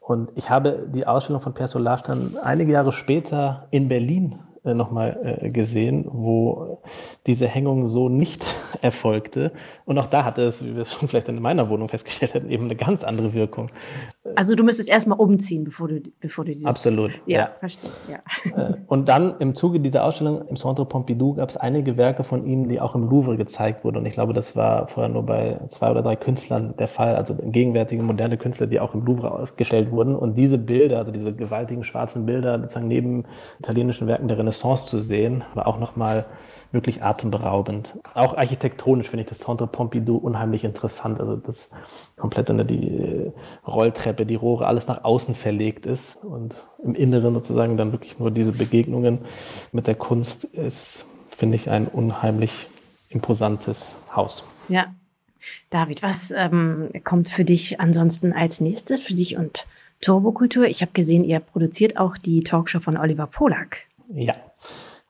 Und 0.00 0.30
ich 0.34 0.50
habe 0.50 0.86
die 0.92 1.06
Ausstellung 1.06 1.40
von 1.40 1.54
Pierre 1.54 1.68
Solage 1.68 2.02
dann 2.06 2.36
einige 2.42 2.72
Jahre 2.72 2.92
später 2.92 3.66
in 3.70 3.88
Berlin 3.88 4.40
äh, 4.64 4.74
nochmal 4.74 5.38
äh, 5.42 5.50
gesehen, 5.50 6.06
wo 6.08 6.78
diese 7.26 7.46
Hängung 7.46 7.86
so 7.86 8.08
nicht 8.08 8.44
erfolgte. 8.82 9.52
Und 9.84 9.98
auch 9.98 10.06
da 10.06 10.24
hatte 10.24 10.42
es, 10.42 10.64
wie 10.64 10.74
wir 10.74 10.86
schon 10.86 11.08
vielleicht 11.10 11.28
in 11.28 11.40
meiner 11.40 11.68
Wohnung 11.68 11.88
festgestellt 11.88 12.34
hätten, 12.34 12.50
eben 12.50 12.64
eine 12.64 12.76
ganz 12.76 13.04
andere 13.04 13.34
Wirkung. 13.34 13.70
Also 14.36 14.54
du 14.54 14.64
müsstest 14.64 14.88
erstmal 14.88 15.18
umziehen, 15.18 15.64
bevor 15.64 15.88
du, 15.88 16.00
bevor 16.20 16.44
du 16.44 16.52
dieses... 16.52 16.66
Absolut, 16.66 17.12
ja. 17.26 17.40
ja. 17.40 17.50
verstehe, 17.58 17.90
ja. 18.08 18.68
Äh, 18.70 18.74
und 18.86 19.08
dann 19.08 19.38
im 19.38 19.54
Zuge 19.54 19.80
dieser 19.80 20.04
Ausstellung 20.04 20.48
im 20.48 20.56
Centre 20.56 20.86
Pompidou 20.86 21.34
gab 21.34 21.50
es 21.50 21.56
einige 21.56 21.96
Werke 21.96 22.24
von 22.24 22.46
ihm, 22.46 22.68
die 22.68 22.80
auch 22.80 22.94
im 22.94 23.08
Louvre 23.08 23.36
gezeigt 23.36 23.84
wurden. 23.84 23.98
Und 23.98 24.06
ich 24.06 24.14
glaube, 24.14 24.32
das 24.32 24.56
war 24.56 24.86
vorher 24.86 25.12
nur 25.12 25.24
bei 25.24 25.60
zwei 25.68 25.90
oder 25.90 26.02
drei 26.02 26.16
Künstlern 26.16 26.74
der 26.78 26.88
Fall, 26.88 27.16
also 27.16 27.34
gegenwärtige 27.34 28.02
moderne 28.02 28.38
Künstler, 28.38 28.66
die 28.66 28.80
auch 28.80 28.94
im 28.94 29.04
Louvre 29.04 29.30
ausgestellt 29.30 29.90
wurden. 29.90 30.16
Und 30.16 30.38
diese 30.38 30.58
Bilder, 30.58 30.98
also 30.98 31.12
diese 31.12 31.34
gewaltigen 31.34 31.84
schwarzen 31.84 32.24
Bilder, 32.24 32.58
sozusagen 32.60 32.88
neben 32.88 33.24
italienischen 33.58 34.06
Werken 34.06 34.28
der 34.28 34.38
Renaissance, 34.38 34.54
Renaissance 34.54 34.86
zu 34.86 35.00
sehen, 35.00 35.44
war 35.54 35.66
auch 35.66 35.78
nochmal 35.78 36.26
wirklich 36.72 37.02
atemberaubend. 37.02 37.98
Auch 38.14 38.36
architektonisch 38.36 39.08
finde 39.08 39.22
ich 39.22 39.28
das 39.28 39.38
Centre 39.38 39.66
Pompidou 39.66 40.16
unheimlich 40.16 40.64
interessant. 40.64 41.20
Also 41.20 41.36
das 41.36 41.70
komplett 42.16 42.48
in 42.48 42.66
die 42.66 43.32
Rolltreppe, 43.66 44.26
die 44.26 44.34
Rohre, 44.34 44.66
alles 44.66 44.86
nach 44.86 45.04
außen 45.04 45.34
verlegt 45.34 45.86
ist 45.86 46.16
und 46.16 46.54
im 46.82 46.94
Inneren 46.94 47.34
sozusagen 47.34 47.76
dann 47.76 47.92
wirklich 47.92 48.18
nur 48.18 48.30
diese 48.30 48.52
Begegnungen 48.52 49.20
mit 49.72 49.86
der 49.86 49.94
Kunst 49.94 50.44
ist, 50.44 51.06
finde 51.30 51.56
ich, 51.56 51.70
ein 51.70 51.86
unheimlich 51.86 52.68
imposantes 53.08 53.96
Haus. 54.14 54.44
Ja. 54.68 54.94
David, 55.68 56.02
was 56.02 56.30
ähm, 56.30 56.88
kommt 57.04 57.28
für 57.28 57.44
dich 57.44 57.78
ansonsten 57.78 58.32
als 58.32 58.62
nächstes, 58.62 59.02
für 59.02 59.12
dich 59.12 59.36
und 59.36 59.66
Turbokultur? 60.00 60.64
Ich 60.64 60.80
habe 60.80 60.92
gesehen, 60.92 61.22
ihr 61.22 61.40
produziert 61.40 61.98
auch 61.98 62.16
die 62.16 62.42
Talkshow 62.42 62.80
von 62.80 62.96
Oliver 62.96 63.26
Polak. 63.26 63.80
Ja, 64.08 64.34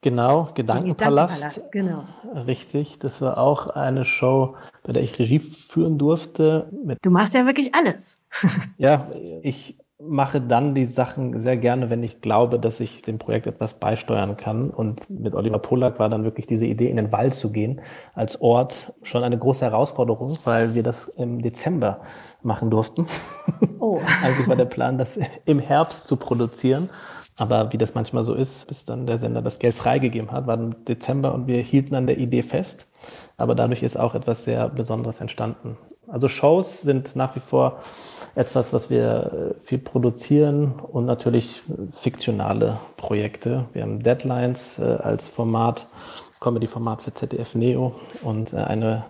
genau, 0.04 0.50
Gedankenpalast. 0.54 1.72
Gedankenpalast 1.72 1.72
genau. 1.72 2.44
Richtig, 2.46 2.98
das 3.00 3.20
war 3.20 3.38
auch 3.38 3.68
eine 3.68 4.04
Show, 4.04 4.54
bei 4.84 4.92
der 4.92 5.02
ich 5.02 5.18
Regie 5.18 5.40
führen 5.40 5.98
durfte. 5.98 6.68
du 7.02 7.10
machst 7.10 7.34
ja 7.34 7.46
wirklich 7.46 7.74
alles. 7.74 8.20
ja, 8.78 9.06
ich 9.42 9.76
mache 9.98 10.40
dann 10.40 10.74
die 10.74 10.84
Sachen 10.84 11.38
sehr 11.38 11.56
gerne, 11.56 11.88
wenn 11.88 12.02
ich 12.02 12.20
glaube, 12.20 12.58
dass 12.58 12.80
ich 12.80 13.00
dem 13.00 13.18
Projekt 13.18 13.46
etwas 13.46 13.74
beisteuern 13.74 14.36
kann. 14.36 14.70
Und 14.70 15.08
mit 15.08 15.34
Oliver 15.34 15.58
Polak 15.58 15.98
war 15.98 16.10
dann 16.10 16.24
wirklich 16.24 16.46
diese 16.46 16.66
Idee, 16.66 16.90
in 16.90 16.96
den 16.96 17.10
Wald 17.10 17.34
zu 17.34 17.50
gehen, 17.50 17.80
als 18.12 18.40
Ort 18.42 18.92
schon 19.02 19.24
eine 19.24 19.38
große 19.38 19.64
Herausforderung, 19.64 20.36
weil 20.44 20.74
wir 20.74 20.82
das 20.82 21.08
im 21.08 21.40
Dezember 21.40 22.00
machen 22.42 22.70
durften. 22.70 23.06
Oh. 23.80 24.00
Eigentlich 24.22 24.48
war 24.48 24.56
der 24.56 24.66
Plan, 24.66 24.98
das 24.98 25.18
im 25.46 25.60
Herbst 25.60 26.06
zu 26.06 26.16
produzieren. 26.16 26.90
Aber 27.36 27.72
wie 27.72 27.78
das 27.78 27.94
manchmal 27.94 28.22
so 28.22 28.34
ist, 28.34 28.68
bis 28.68 28.84
dann 28.84 29.06
der 29.06 29.18
Sender 29.18 29.42
das 29.42 29.58
Geld 29.58 29.74
freigegeben 29.74 30.30
hat, 30.30 30.46
war 30.46 30.54
im 30.54 30.84
Dezember 30.84 31.34
und 31.34 31.48
wir 31.48 31.60
hielten 31.60 31.94
an 31.96 32.06
der 32.06 32.18
Idee 32.18 32.42
fest. 32.42 32.86
Aber 33.36 33.54
dadurch 33.54 33.82
ist 33.82 33.98
auch 33.98 34.14
etwas 34.14 34.44
sehr 34.44 34.68
Besonderes 34.68 35.20
entstanden. 35.20 35.76
Also 36.06 36.28
Shows 36.28 36.82
sind 36.82 37.16
nach 37.16 37.34
wie 37.34 37.40
vor 37.40 37.80
etwas, 38.36 38.72
was 38.72 38.88
wir 38.90 39.54
äh, 39.56 39.60
viel 39.64 39.78
produzieren 39.78 40.74
und 40.80 41.06
natürlich 41.06 41.62
fiktionale 41.90 42.78
Projekte. 42.96 43.66
Wir 43.72 43.82
haben 43.82 44.00
Deadlines 44.00 44.78
äh, 44.78 44.84
als 44.84 45.26
Format, 45.26 45.88
Comedy-Format 46.40 47.02
für 47.02 47.14
ZDF 47.14 47.54
Neo 47.54 47.94
und 48.22 48.52
äh, 48.52 48.56
eine 48.58 49.06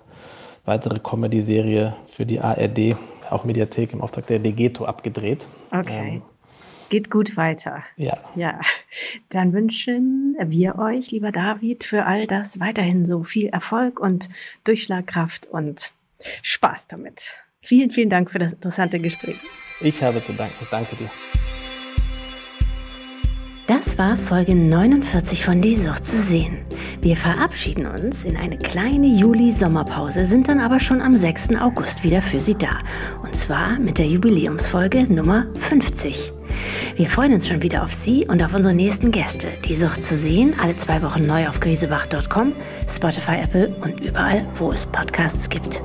weitere 0.65 0.99
Comedy-Serie 0.99 1.95
für 2.07 2.25
die 2.25 2.41
ARD, 2.41 2.97
auch 3.29 3.45
Mediathek 3.45 3.93
im 3.93 4.01
Auftrag 4.01 4.27
der 4.29 4.39
Degeto 4.39 4.85
abgedreht. 4.85 5.47
Okay. 5.71 6.15
Ähm, 6.17 6.23
geht 6.95 7.11
gut 7.11 7.37
weiter. 7.37 7.83
Ja. 7.97 8.17
Ja. 8.37 8.61
Dann 9.29 9.53
wünschen 9.53 10.37
wir 10.39 10.79
euch, 10.79 11.11
lieber 11.11 11.33
David, 11.33 11.83
für 11.83 12.07
all 12.07 12.29
das 12.29 12.61
weiterhin 12.61 13.05
so 13.05 13.25
viel 13.25 13.49
Erfolg 13.49 13.99
und 13.99 14.29
Durchschlagkraft 14.63 15.49
und 15.49 15.93
Spaß 16.43 16.87
damit. 16.87 17.41
Vielen, 17.63 17.91
vielen 17.91 18.11
Dank 18.11 18.31
für 18.31 18.39
das 18.39 18.53
interessante 18.53 19.01
Gespräch. 19.01 19.41
Ich 19.81 20.01
habe 20.05 20.23
zu 20.23 20.35
danken. 20.35 20.69
Danke 20.71 20.95
dir. 20.95 21.11
Das 23.67 23.97
war 23.97 24.19
Folge 24.19 24.55
49 24.55 25.43
von 25.43 25.63
Die 25.63 25.75
Sucht 25.75 26.05
zu 26.05 26.19
sehen. 26.19 26.59
Wir 27.01 27.17
verabschieden 27.17 27.87
uns 27.87 28.23
in 28.23 28.37
eine 28.37 28.59
kleine 28.59 29.07
Juli-Sommerpause, 29.07 30.27
sind 30.27 30.49
dann 30.49 30.61
aber 30.61 30.81
schon 30.81 31.01
am 31.01 31.17
6. 31.17 31.57
August 31.57 32.05
wieder 32.05 32.21
für 32.21 32.43
Sie 32.43 32.57
da. 32.57 32.79
Und 33.23 33.35
zwar 33.35 33.79
mit 33.79 33.99
der 33.99 34.07
Jubiläumsfolge 34.07 35.05
Nummer 35.05 35.47
50. 35.55 36.31
Wir 36.97 37.07
freuen 37.07 37.33
uns 37.33 37.49
schon 37.49 37.63
wieder 37.63 37.83
auf 37.83 37.95
Sie 37.95 38.27
und 38.27 38.43
auf 38.43 38.53
unsere 38.53 38.75
nächsten 38.75 39.11
Gäste. 39.11 39.49
Die 39.65 39.75
Sucht 39.75 40.05
zu 40.05 40.19
sehen, 40.19 40.53
alle 40.61 40.77
zwei 40.77 41.01
Wochen 41.01 41.27
neu 41.27 41.49
auf 41.49 41.59
griesebach.com, 41.61 42.53
Spotify, 42.87 43.37
Apple 43.45 43.75
und 43.81 43.99
überall, 44.01 44.47
wo 44.59 44.73
es 44.73 44.85
Podcasts 44.85 45.49
gibt. 45.49 45.83